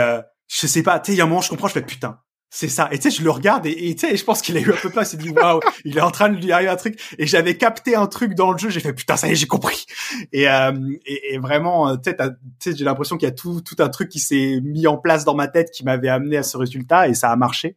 [0.47, 2.19] je sais pas, tu sais, il y a un moment, je comprends, je fais putain,
[2.56, 2.88] c'est ça.
[2.91, 4.76] Et tu sais, je le regarde et tu sais, je pense qu'il a eu un
[4.76, 5.04] peu peur.
[5.12, 7.01] Il dit waouh, il est en train de lui arriver un truc.
[7.18, 8.70] Et j'avais capté un truc dans le jeu.
[8.70, 9.88] J'ai fait putain, ça y est, j'ai compris.
[10.32, 10.72] Et, euh,
[11.08, 12.12] et, vraiment, euh, tu
[12.60, 15.26] sais, j'ai l'impression qu'il y a tout, tout un truc qui s'est mis en place
[15.26, 17.76] dans ma tête qui m'avait amené à ce résultat et ça a marché.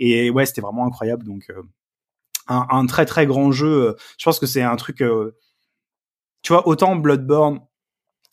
[0.00, 1.22] Et ouais, c'était vraiment incroyable.
[1.22, 1.62] Donc euh,
[2.48, 3.94] un, un, très très grand jeu.
[4.18, 5.02] Je pense que c'est un truc.
[5.02, 5.36] Euh,
[6.42, 7.60] tu vois, autant Bloodborne,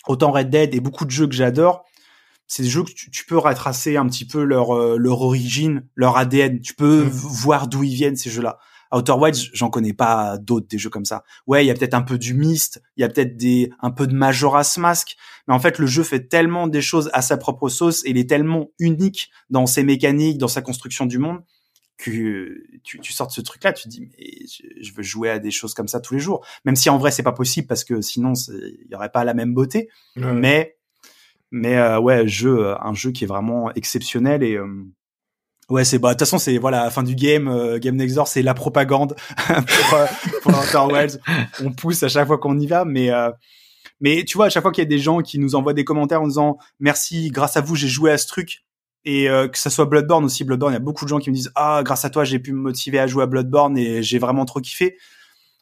[0.08, 1.86] autant Red Dead et beaucoup de jeux que j'adore
[2.48, 6.18] c'est des jeux que tu, peux retracer un petit peu leur euh, leur origine, leur
[6.18, 6.62] ADN.
[6.62, 7.10] Tu peux mm.
[7.10, 8.60] voir d'où ils viennent ces jeux-là.
[8.94, 11.24] Outer Wilds, j'en connais pas d'autres des jeux comme ça.
[11.48, 13.90] Ouais, il y a peut-être un peu du Myst, il y a peut-être des un
[13.90, 15.16] peu de Majora's Mask,
[15.48, 18.18] mais en fait le jeu fait tellement des choses à sa propre sauce et il
[18.18, 21.42] est tellement unique dans ses mécaniques, dans sa construction du monde
[21.98, 25.40] que tu, tu sors de ce truc-là, tu te dis mais je, veux jouer à
[25.40, 27.84] des choses comme ça tous les jours, même si en vrai c'est pas possible parce
[27.84, 30.78] que sinon il y aurait pas la même beauté, mais
[31.54, 34.68] mais euh, ouais, jeu, euh, un jeu qui est vraiment exceptionnel et euh,
[35.70, 37.78] ouais, c'est bah de toute façon c'est voilà fin du game.
[37.78, 39.16] game Next Door, c'est la propagande
[39.48, 40.00] pour,
[40.42, 41.20] pour Outer
[41.64, 43.12] On pousse à chaque fois qu'on y va, mais
[44.02, 45.86] mais tu vois à chaque fois qu'il y a des gens qui nous envoient des
[45.86, 48.64] commentaires en disant merci, grâce à vous j'ai joué à ce truc
[49.06, 51.36] et que ça soit Bloodborne aussi Bloodborne, il y a beaucoup de gens qui me
[51.36, 54.18] disent ah grâce à toi j'ai pu me motiver à jouer à Bloodborne et j'ai
[54.18, 54.98] vraiment trop kiffé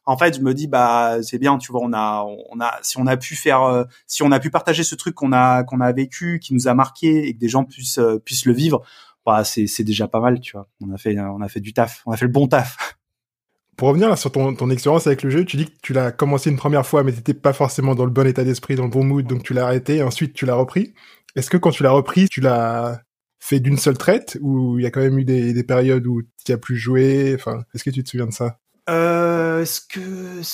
[0.05, 2.97] En fait, je me dis bah c'est bien, tu vois, on a on a si
[2.97, 5.79] on a pu faire euh, si on a pu partager ce truc qu'on a qu'on
[5.79, 8.81] a vécu, qui nous a marqué et que des gens puissent euh, puissent le vivre,
[9.25, 10.67] bah c'est c'est déjà pas mal, tu vois.
[10.81, 12.97] On a fait on a fait du taf, on a fait le bon taf.
[13.77, 16.49] Pour revenir sur ton, ton expérience avec le jeu, tu dis que tu l'as commencé
[16.49, 19.03] une première fois, mais t'étais pas forcément dans le bon état d'esprit, dans le bon
[19.03, 20.93] mood, donc tu l'as arrêté, ensuite tu l'as repris.
[21.35, 23.01] Est-ce que quand tu l'as repris, tu l'as
[23.39, 26.21] fait d'une seule traite, ou il y a quand même eu des, des périodes où
[26.45, 27.33] tu as plus joué?
[27.33, 28.59] Enfin, est-ce que tu te souviens de ça?
[28.89, 29.99] Euh, est-ce que,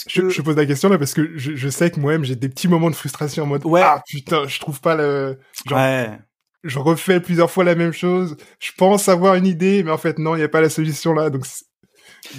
[0.08, 2.50] Je, je, pose la question là parce que je, je sais que moi-même j'ai des
[2.50, 3.82] petits moments de frustration en mode ouais.
[3.82, 6.12] ah putain je trouve pas le genre, ouais.
[6.64, 10.20] je refais plusieurs fois la même chose je pense avoir une idée mais en fait
[10.20, 11.46] non il y a pas la solution là donc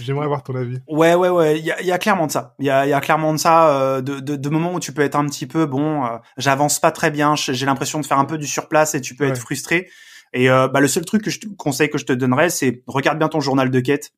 [0.01, 0.79] J'aimerais avoir ton avis.
[0.89, 1.59] Ouais, ouais, ouais.
[1.59, 2.55] Il y a, y a, clairement de ça.
[2.59, 3.71] Il y a, y a, clairement de ça.
[3.71, 6.05] Euh, de, de, de, moments où tu peux être un petit peu bon.
[6.05, 7.35] Euh, J'avance pas très bien.
[7.37, 9.89] J'ai l'impression de faire un peu du surplace et tu peux être frustré.
[10.33, 12.83] Et euh, bah, le seul truc que je te conseille que je te donnerais, c'est
[12.87, 14.13] regarde bien ton journal de quête.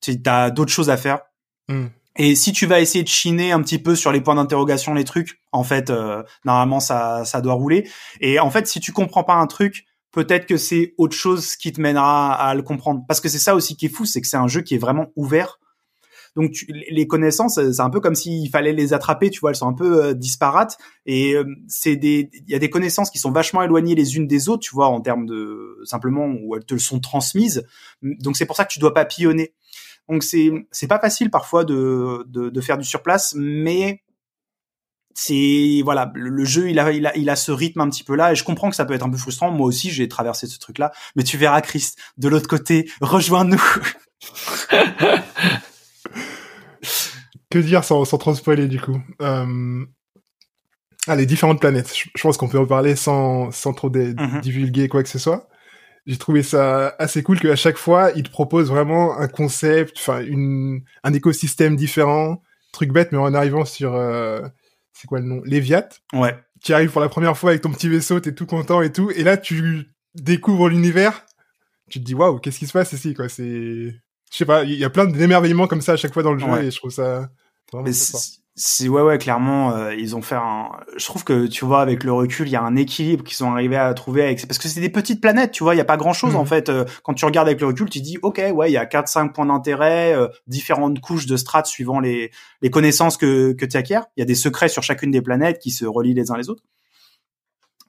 [0.00, 1.20] Tu as d'autres choses à faire.
[1.68, 1.86] Mm.
[2.18, 5.04] Et si tu vas essayer de chiner un petit peu sur les points d'interrogation, les
[5.04, 7.88] trucs, en fait, euh, normalement ça, ça doit rouler.
[8.20, 11.72] Et en fait, si tu comprends pas un truc, peut-être que c'est autre chose qui
[11.72, 13.02] te mènera à le comprendre.
[13.06, 14.78] Parce que c'est ça aussi qui est fou, c'est que c'est un jeu qui est
[14.78, 15.58] vraiment ouvert.
[16.36, 19.56] Donc tu, les connaissances, c'est un peu comme s'il fallait les attraper, tu vois, elles
[19.56, 20.76] sont un peu euh, disparates
[21.06, 24.26] et euh, c'est des il y a des connaissances qui sont vachement éloignées les unes
[24.26, 27.64] des autres, tu vois, en termes de simplement où elles te sont transmises.
[28.02, 29.54] Donc c'est pour ça que tu dois papillonner.
[30.08, 34.02] Donc c'est c'est pas facile parfois de, de de faire du surplace, mais
[35.16, 38.14] c'est voilà le, jeu il a, il a il a ce rythme un petit peu
[38.14, 39.50] là et je comprends que ça peut être un peu frustrant.
[39.50, 43.62] Moi aussi j'ai traversé ce truc là mais tu verras Chris de l'autre côté rejoins-nous.
[47.48, 49.00] Que dire sans sans trop spoiler du coup?
[49.22, 49.84] Euh...
[51.06, 51.94] ah les différentes planètes.
[51.94, 54.40] Je, pense qu'on peut en parler sans sans trop mm-hmm.
[54.40, 55.48] divulguer quoi que ce soit
[56.06, 60.20] j'ai trouvé ça assez cool qu'à chaque fois il te propose vraiment un concept enfin
[60.20, 62.42] une un écosystème différent.
[62.72, 64.40] Truc bête mais en arrivant sur euh
[64.92, 65.42] c'est quoi le nom?
[65.44, 65.88] Léviat.
[66.12, 66.38] Ouais.
[66.62, 69.10] Qui arrive pour la première fois avec ton petit vaisseau, t'es tout content et tout,
[69.10, 71.26] et là tu découvres l'univers,
[71.90, 73.28] tu te dis waouh, qu'est-ce qui se passe ici quoi?
[73.28, 73.42] C'est,
[74.32, 76.38] je sais pas, il y a plein d'émerveillements comme ça à chaque fois dans le
[76.38, 77.28] jeu et je trouve ça
[77.72, 77.86] vraiment
[78.58, 82.04] c'est ouais ouais clairement euh, ils ont fait un je trouve que tu vois avec
[82.04, 84.66] le recul il y a un équilibre qu'ils sont arrivés à trouver avec parce que
[84.66, 86.46] c'est des petites planètes tu vois il y a pas grand chose en mhm.
[86.46, 88.86] fait euh, quand tu regardes avec le recul tu dis OK ouais il y a
[88.86, 92.30] quatre cinq points d'intérêt euh, différentes couches de strates suivant les
[92.62, 95.58] les connaissances que que tu acquiers il y a des secrets sur chacune des planètes
[95.58, 96.64] qui se relient les uns les autres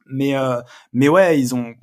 [0.05, 0.33] mais
[0.91, 1.75] mais ouais ils ont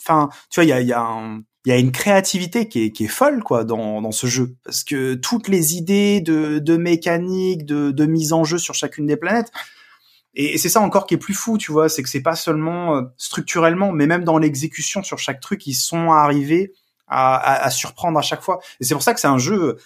[0.00, 2.68] enfin tu vois il y a il y a un il y a une créativité
[2.68, 6.20] qui est, qui est folle quoi dans, dans ce jeu parce que toutes les idées
[6.20, 9.52] de, de mécanique, de, de mise en jeu sur chacune des planètes,
[10.34, 12.96] et, c'est ça encore qui est plus fou, tu vois, c'est que c'est pas seulement
[12.96, 16.72] euh, structurellement, mais même dans l'exécution sur chaque truc, ils sont arrivés
[17.06, 18.60] à, à, à surprendre à chaque fois.
[18.80, 19.76] Et c'est pour ça que c'est un jeu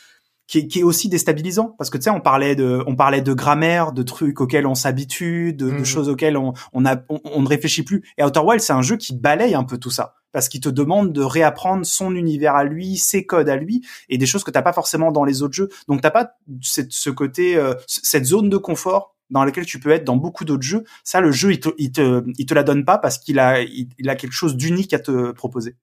[0.46, 3.20] qui est, qui est, aussi déstabilisant parce que tu sais on parlait de on parlait
[3.20, 5.84] de grammaire de trucs auxquels on s'habitue de, de, mmh.
[5.84, 8.82] choses auxquelles on on, a, on, on ne réfléchit plus et Outer Wilds c'est un
[8.82, 12.56] jeu qui balaye un peu tout ça parce qu'il te demande de réapprendre son univers
[12.56, 13.80] à lui, ses codes à lui,
[14.10, 15.70] et des choses que t'as pas forcément dans les autres jeux.
[15.88, 20.04] Donc t'as pas ce côté, euh, cette zone de confort dans laquelle tu peux être
[20.04, 20.84] dans beaucoup d'autres jeux.
[21.04, 23.62] Ça, le jeu, il te, il te, il te la donne pas parce qu'il a,
[23.62, 25.74] il, a quelque chose d'unique à te proposer.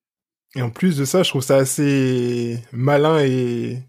[0.54, 3.80] Et en plus de ça, je trouve ça assez malin et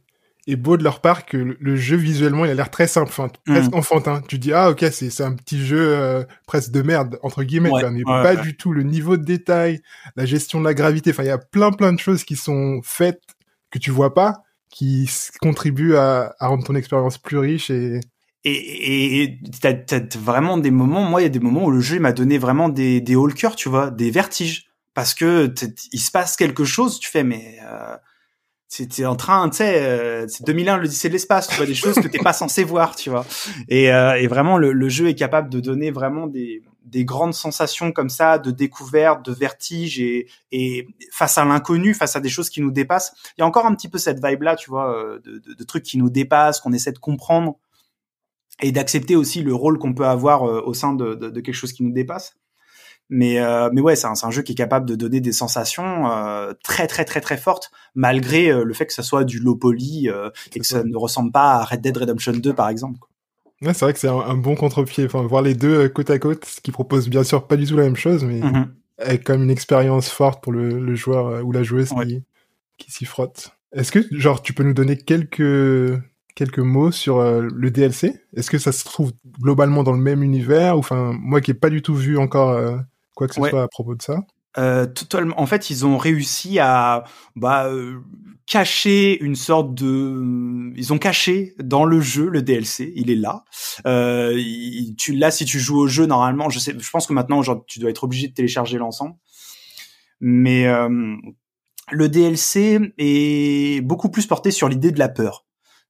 [0.46, 3.28] et beau de leur part que le, jeu visuellement il a l'air très simple, enfin
[3.46, 3.78] presque mm.
[3.78, 4.22] enfantin.
[4.28, 7.70] Tu dis ah ok c'est c'est un petit jeu euh, presque de merde entre guillemets,
[7.72, 8.72] mais pas du tout.
[8.72, 9.80] Le niveau de détail,
[10.16, 12.80] la gestion de la gravité, enfin il y a plein plein de choses qui sont
[12.82, 13.22] faites
[13.70, 18.00] que tu vois pas, qui contribuent à, à rendre ton expérience plus riche et
[18.44, 21.02] et et t'as as vraiment des moments.
[21.04, 23.30] Moi il y a des moments où le jeu m'a donné vraiment des des haut
[23.30, 25.52] tu vois, des vertiges parce que
[25.92, 27.00] il se passe quelque chose.
[27.00, 27.96] Tu fais mais euh,
[28.76, 31.94] c'était en train, tu sais, euh, c'est 2001 l'Odyssée de l'espace, tu vois des choses
[31.94, 33.24] que t'es pas censé voir, tu vois.
[33.68, 37.34] Et, euh, et vraiment, le, le, jeu est capable de donner vraiment des, des grandes
[37.34, 42.28] sensations comme ça, de découverte, de vertige et, et face à l'inconnu, face à des
[42.28, 43.14] choses qui nous dépassent.
[43.38, 45.54] Il y a encore un petit peu cette vibe là, tu vois, euh, de, de,
[45.54, 47.54] de trucs qui nous dépassent, qu'on essaie de comprendre
[48.60, 51.84] et d'accepter aussi le rôle qu'on peut avoir au sein de, de, quelque chose qui
[51.84, 52.34] nous dépasse.
[53.10, 56.10] Mais euh, mais ouais, c'est un, un, jeu qui est capable de donner des sensations
[56.10, 59.56] euh, très très très très fortes malgré euh, le fait que ça soit du low
[59.56, 60.08] poly
[60.54, 63.00] et que ça, ne ressemble pas à Red Dead Redemption 2 par exemple.
[63.60, 65.06] Ouais, c'est vrai que c'est un, bon contre-pied.
[65.06, 67.76] Enfin, voir les deux côte à côte, ce qui propose bien sûr pas du tout
[67.76, 68.66] la même chose, mais mm-hmm.
[68.98, 72.22] avec quand même une expérience forte pour le, le joueur ou la joueuse qui,
[72.78, 73.50] qui s'y frotte.
[73.72, 76.00] Est-ce que genre tu peux nous donner quelques
[76.34, 80.76] quelques mots sur le DLC Est-ce que ça se trouve globalement dans le même univers?
[80.78, 82.58] Enfin moi qui ai pas du tout vu encore
[83.14, 84.20] quoi que ce soit à propos de ça?
[84.56, 85.40] Euh, totalement.
[85.40, 87.04] En fait, ils ont réussi à,
[87.34, 87.98] bah, euh,
[88.46, 93.44] caché une sorte de, ils ont caché dans le jeu le DLC, il est là.
[93.86, 94.40] Euh,
[94.98, 97.64] tu là si tu joues au jeu normalement, je sais, je pense que maintenant genre,
[97.66, 99.14] tu dois être obligé de télécharger l'ensemble.
[100.20, 101.16] Mais euh,
[101.90, 105.46] le DLC est beaucoup plus porté sur l'idée de la peur.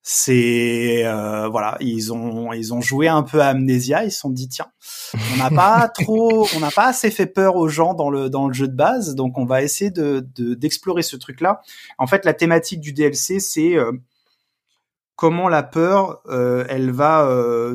[0.07, 4.29] C'est euh, voilà, ils ont ils ont joué un peu à Amnesia, ils se sont
[4.29, 4.67] dit tiens,
[5.33, 8.47] on n'a pas trop, on n'a pas assez fait peur aux gens dans le dans
[8.47, 11.63] le jeu de base, donc on va essayer de d'explorer ce truc là.
[11.97, 13.93] En fait, la thématique du DLC c'est euh,
[15.17, 17.27] comment la peur, euh, elle va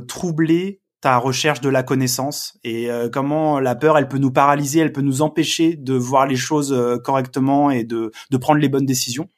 [0.07, 4.93] troubler ta recherche de la connaissance et comment la peur, elle peut nous paralyser, elle
[4.93, 9.29] peut nous empêcher de voir les choses correctement et de de prendre les bonnes décisions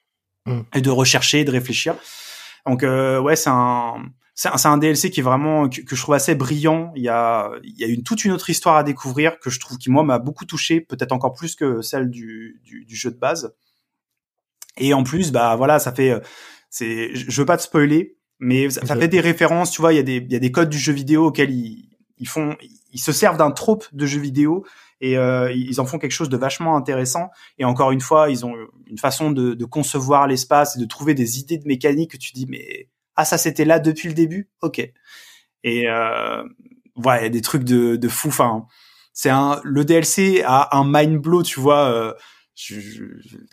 [0.46, 0.60] mmh.
[0.74, 1.96] et de rechercher, de réfléchir.
[2.68, 3.96] Donc euh, ouais, c'est un
[4.34, 6.92] c'est un, DLC qui est vraiment que, je trouve assez brillant.
[6.96, 9.60] Il y a il y a une toute une autre histoire à découvrir que je
[9.60, 13.12] trouve qui moi m'a beaucoup touché, peut-être encore plus que celle du, du, du jeu
[13.12, 13.54] de base.
[14.78, 16.20] Et en plus, bah voilà, ça fait
[16.70, 19.72] c'est je veux pas te spoiler, mais ça, fait des références.
[19.72, 21.52] Tu vois, il y a des il y a des codes du jeu vidéo auxquels
[21.52, 22.56] ils ils font
[22.94, 24.66] ils se servent d'un trope de jeu vidéo
[25.02, 27.30] et euh, ils en font quelque chose de vachement intéressant.
[27.58, 31.16] Et encore une fois, ils ont une façon de, de concevoir l'espace et de trouver
[31.16, 34.50] des idées de mécanique que tu dis mais ah ça c'était là depuis le début,
[34.62, 34.80] ok.
[35.64, 36.44] Et euh,
[36.96, 38.30] voilà, des trucs de, de fou.
[38.30, 38.68] Enfin,
[39.14, 41.90] c'est un le DLC a un mind blow, tu vois.
[41.92, 42.14] Euh,
[42.54, 43.04] je, je,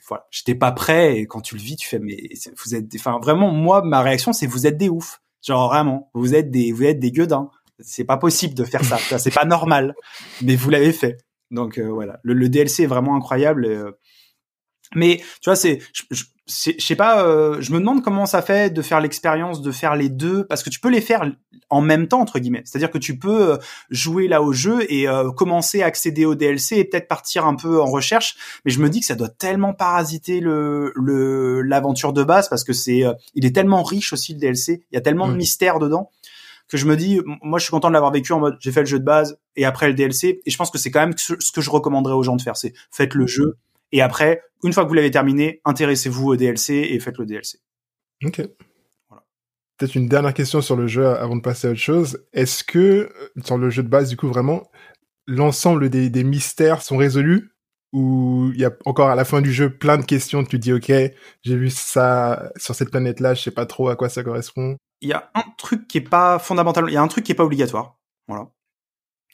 [0.07, 2.29] voilà, j'étais pas prêt et quand tu le vis, tu fais mais
[2.63, 6.35] vous êtes, enfin vraiment moi ma réaction c'est vous êtes des oufs, genre vraiment vous
[6.35, 7.51] êtes des vous êtes des gueudins.
[7.81, 9.95] C'est pas possible de faire ça, c'est pas normal,
[10.43, 11.17] mais vous l'avez fait.
[11.51, 13.67] Donc euh, voilà, le, le, DLC est vraiment incroyable.
[13.67, 13.93] Euh,
[14.95, 18.81] mais tu vois, c'est, je, sais pas, euh, je me demande comment ça fait de
[18.81, 21.31] faire l'expérience de faire les deux, parce que tu peux les faire
[21.69, 22.63] en même temps entre guillemets.
[22.65, 23.59] C'est-à-dire que tu peux
[23.91, 27.83] jouer là au jeu et commencer à accéder au DLC et peut-être partir un peu
[27.83, 28.37] en recherche.
[28.65, 32.73] Mais je me dis que ça doit tellement parasiter le l'aventure de base parce que
[32.73, 34.87] c'est, il est tellement riche aussi le DLC.
[34.91, 36.11] Il y a tellement de mystères dedans
[36.69, 38.81] que je me dis, moi, je suis content de l'avoir vécu en mode, j'ai fait
[38.81, 40.41] le jeu de base et après le DLC.
[40.45, 42.57] Et je pense que c'est quand même ce que je recommanderais aux gens de faire,
[42.57, 43.57] c'est faites le jeu
[43.93, 47.59] et après, une fois que vous l'avez terminé, intéressez-vous au DLC et faites le DLC.
[48.25, 48.43] Ok.
[49.09, 49.25] Voilà.
[49.77, 52.25] Peut-être une dernière question sur le jeu avant de passer à autre chose.
[52.33, 53.11] Est-ce que
[53.45, 54.71] sur le jeu de base, du coup, vraiment,
[55.27, 57.51] l'ensemble des, des mystères sont résolus
[57.95, 60.75] ou il y a encore à la fin du jeu plein de questions, tu dis
[60.75, 60.93] ok,
[61.43, 64.77] j'ai vu ça sur cette planète-là, je sais pas trop à quoi ça correspond?
[65.01, 67.33] Il y a un truc qui est pas fondamental, il y a un truc qui
[67.33, 67.97] est pas obligatoire,
[68.27, 68.49] voilà,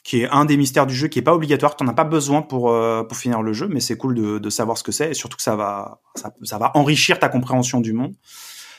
[0.02, 2.42] qui est un des mystères du jeu qui est pas obligatoire, t'en as pas besoin
[2.42, 5.10] pour euh, pour finir le jeu, mais c'est cool de, de savoir ce que c'est
[5.10, 8.14] et surtout que ça va ça, ça va enrichir ta compréhension du monde.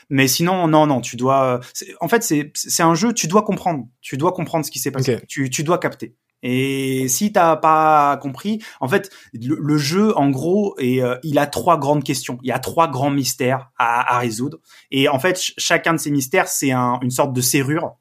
[0.08, 1.60] Mais sinon, non, non, tu dois.
[2.00, 4.92] En fait, c'est c'est un jeu, tu dois comprendre, tu dois comprendre ce qui s'est
[4.92, 6.14] passé, tu tu dois capter.
[6.42, 11.46] Et si t'as pas compris, en fait, le, jeu, en gros, et euh, il a
[11.46, 12.38] trois grandes questions.
[12.42, 14.58] Il y a trois grands mystères à, à résoudre.
[14.90, 17.96] Et en fait, chacun de ces mystères, c'est un, une sorte de serrure.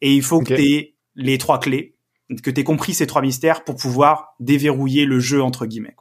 [0.00, 1.96] Et il faut que tu aies les trois clés,
[2.42, 5.96] que tu aies compris ces trois mystères pour pouvoir déverrouiller le jeu entre guillemets.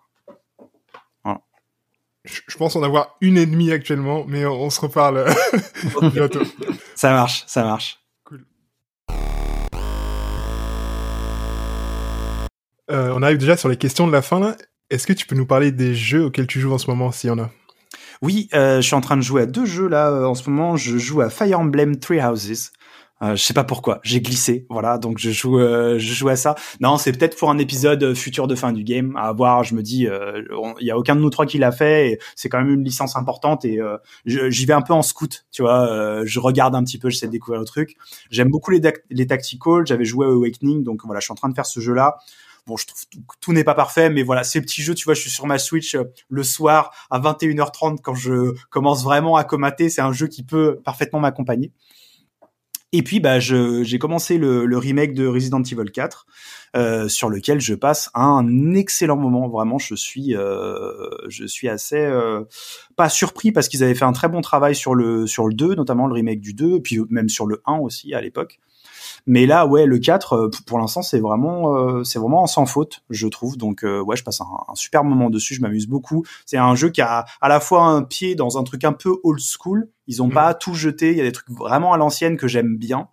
[1.23, 1.41] Voilà.
[2.25, 5.25] Je, pense en avoir une et demie actuellement, mais on, on se reparle
[6.13, 6.43] bientôt.
[6.95, 8.04] Ça marche, ça marche.
[12.91, 14.55] Euh, on arrive déjà sur les questions de la fin.
[14.89, 17.29] Est-ce que tu peux nous parler des jeux auxquels tu joues en ce moment, s'il
[17.29, 17.49] y en a?
[18.21, 20.49] Oui, euh, je suis en train de jouer à deux jeux là euh, en ce
[20.49, 20.77] moment.
[20.77, 22.71] Je joue à Fire Emblem Three Houses.
[23.21, 26.53] Euh, je sais pas pourquoi, j'ai glissé, voilà, donc je joue, je joue à ça.
[26.81, 29.63] Non, c'est peut-être pour un épisode futur de fin du game à voir.
[29.63, 30.05] Je me dis,
[30.81, 33.15] il y a aucun de nous trois qui l'a fait, c'est quand même une licence
[33.15, 33.79] importante et
[34.25, 36.25] j'y vais un peu en scout, tu vois.
[36.25, 37.95] je regarde un petit peu, j'essaie de découvrir le truc.
[38.31, 39.87] J'aime beaucoup les, les tacticals.
[39.87, 42.17] J'avais joué à Awakening, donc voilà, je suis en train de faire ce jeu-là.
[42.67, 43.01] Bon, je trouve
[43.41, 45.59] tout, n'est pas parfait, mais voilà, ces petits jeux, tu vois, je suis sur ma
[45.59, 49.89] Switch euh, le soir à 21h30 quand je commence vraiment à comater.
[49.89, 51.71] C'est un jeu qui peut parfaitement m'accompagner.
[52.97, 56.25] Et puis, bah, j'ai commencé le, le, remake de Resident Evil 4,
[56.77, 59.49] euh, sur lequel je passe un excellent moment.
[59.49, 62.45] Vraiment, je suis, euh, je suis assez euh,
[62.95, 65.75] pas surpris parce qu'ils avaient fait un très bon travail sur le sur le 2,
[65.75, 68.59] notamment le remake du 2, puis même sur le 1 aussi à l'époque.
[69.27, 73.03] Mais là, ouais, le 4, euh, pour l'instant, c'est vraiment, euh, c'est vraiment sans faute,
[73.09, 73.57] je trouve.
[73.57, 75.55] Donc, euh, ouais, je passe un, super moment dessus.
[75.55, 76.23] Je m'amuse beaucoup.
[76.45, 79.15] C'est un jeu qui a à la fois un pied dans un truc un peu
[79.23, 79.89] old school.
[80.07, 80.33] Ils ont mm.
[80.33, 81.11] pas tout jeté.
[81.11, 83.07] Il y a des trucs vraiment à l'ancienne que j'aime bien.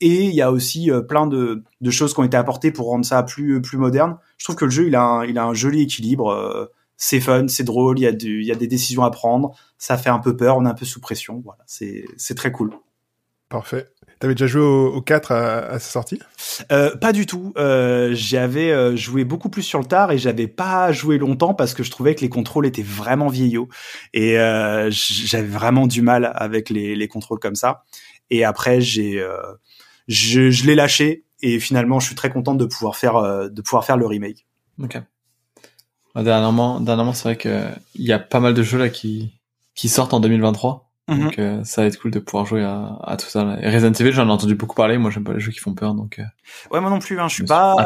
[0.00, 3.04] Et il y a aussi plein de, de, choses qui ont été apportées pour rendre
[3.04, 4.16] ça plus plus moderne.
[4.38, 6.70] Je trouve que le jeu, il a un, il a un joli équilibre.
[6.96, 7.98] c'est fun, c'est drôle.
[7.98, 9.54] Il y a du, il y a des décisions à prendre.
[9.76, 10.56] Ça fait un peu peur.
[10.56, 11.42] On est un peu sous pression.
[11.44, 12.72] Voilà, c'est très cool.
[13.50, 13.88] Parfait.
[14.20, 16.20] T'avais déjà joué au, 4 à, sa sortie?
[16.70, 17.52] Euh, Pas du tout.
[17.56, 21.74] Euh, j'avais euh, joué beaucoup plus sur le tard et j'avais pas joué longtemps parce
[21.74, 23.68] que je trouvais que les contrôles étaient vraiment vieillots
[24.12, 27.82] et euh, j'avais vraiment du mal avec les, les, contrôles comme ça.
[28.28, 29.36] Et après, j'ai, euh,
[30.06, 33.84] je, je l'ai lâché et finalement, je suis très contente de pouvoir faire, de pouvoir
[33.84, 34.46] faire le remake.
[34.80, 35.00] Ok.
[36.14, 39.32] Dernièrement, dernièrement, c'est vrai que il y a pas mal de jeux là qui
[39.74, 41.24] qui sortent en 2023 Mhm.
[41.24, 43.58] Donc euh, ça va être cool de pouvoir jouer à, à tout ça.
[43.60, 44.96] Et Resident Evil, j'en ai entendu beaucoup parler.
[44.96, 46.18] Moi, j'aime pas les jeux qui font peur, donc.
[46.18, 46.24] Euh,
[46.70, 47.20] ouais, moi non plus.
[47.20, 47.76] Hein, je suis pas.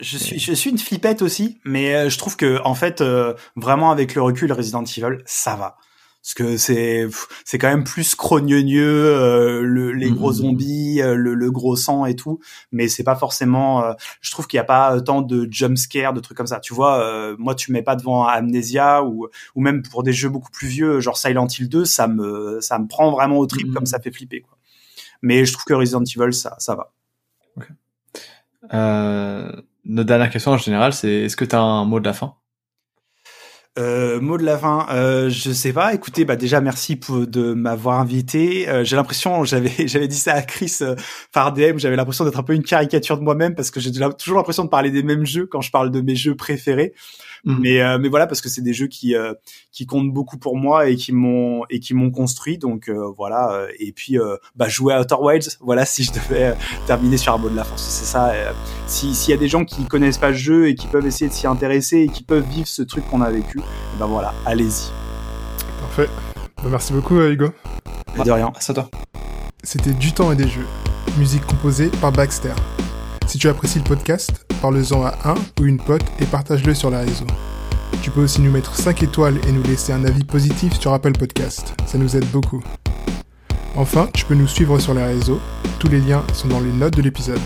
[0.00, 3.02] Je suis, je suis une flippette aussi, mais euh, je trouve que en fait,
[3.56, 5.76] vraiment avec le recul, Resident Evil, ça va
[6.26, 7.06] parce que c'est
[7.44, 10.36] c'est quand même plus crogneux euh, le, les gros mm-hmm.
[10.36, 12.40] zombies euh, le, le, gros sang et tout.
[12.72, 16.12] Mais c'est pas forcément euh, je trouve qu'il y a pas tant de jump scare
[16.14, 16.58] de trucs comme ça.
[16.58, 20.28] Tu vois euh, moi tu mets pas devant Amnesia ou ou même pour des jeux
[20.28, 23.72] beaucoup plus vieux genre Silent Hill 2 ça me ça me prend vraiment au trip
[23.72, 24.58] comme ça fait flipper quoi.
[25.22, 26.92] Mais je trouve que Resident Evil ça ça va.
[27.56, 27.72] Okay.
[29.84, 32.34] notre dernière question en général c'est est-ce que tu as un mot de la fin?
[33.78, 35.92] Euh, mot de la fin, euh, je sais pas.
[35.92, 38.68] Écoutez, bah déjà merci pour, de m'avoir invité.
[38.68, 40.96] Euh, j'ai l'impression, j'avais j'avais dit ça à Chris euh,
[41.32, 44.38] par DM, j'avais l'impression d'être un peu une caricature de moi-même parce que j'ai toujours
[44.38, 46.94] l'impression de parler des mêmes jeux quand je parle de mes jeux préférés.
[47.46, 47.58] Mhm.
[47.60, 49.32] Mais euh, mais voilà parce que c'est des jeux qui euh,
[49.70, 52.58] qui comptent beaucoup pour moi et qui m'ont et qui m'ont construit.
[52.58, 54.18] Donc euh, voilà et puis
[54.56, 56.54] bah jouer à Outer Wilds voilà si je devais
[56.86, 57.76] terminer sur un mot de la fin.
[57.76, 58.34] C'est ça
[58.88, 61.28] si s'il y a des gens qui connaissent pas le jeu et qui peuvent essayer
[61.28, 63.60] de s'y intéresser et qui peuvent vivre ce truc qu'on a vécu
[63.98, 64.90] ben voilà allez-y.
[65.80, 66.10] Parfait.
[66.56, 67.50] Bah, merci beaucoup Hugo.
[68.24, 68.90] De rien c'est à toi.
[69.62, 70.66] C'était du temps et des jeux.
[71.16, 72.54] Musique composée par Baxter
[73.26, 76.98] si tu apprécies le podcast, parle-en à un ou une pote et partage-le sur les
[76.98, 77.26] réseaux.
[78.02, 81.12] Tu peux aussi nous mettre 5 étoiles et nous laisser un avis positif sur Apple
[81.12, 81.74] Podcast.
[81.86, 82.62] Ça nous aide beaucoup.
[83.74, 85.40] Enfin, tu peux nous suivre sur les réseaux.
[85.78, 87.40] Tous les liens sont dans les notes de l'épisode.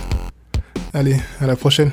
[0.92, 1.90] Allez, à la prochaine.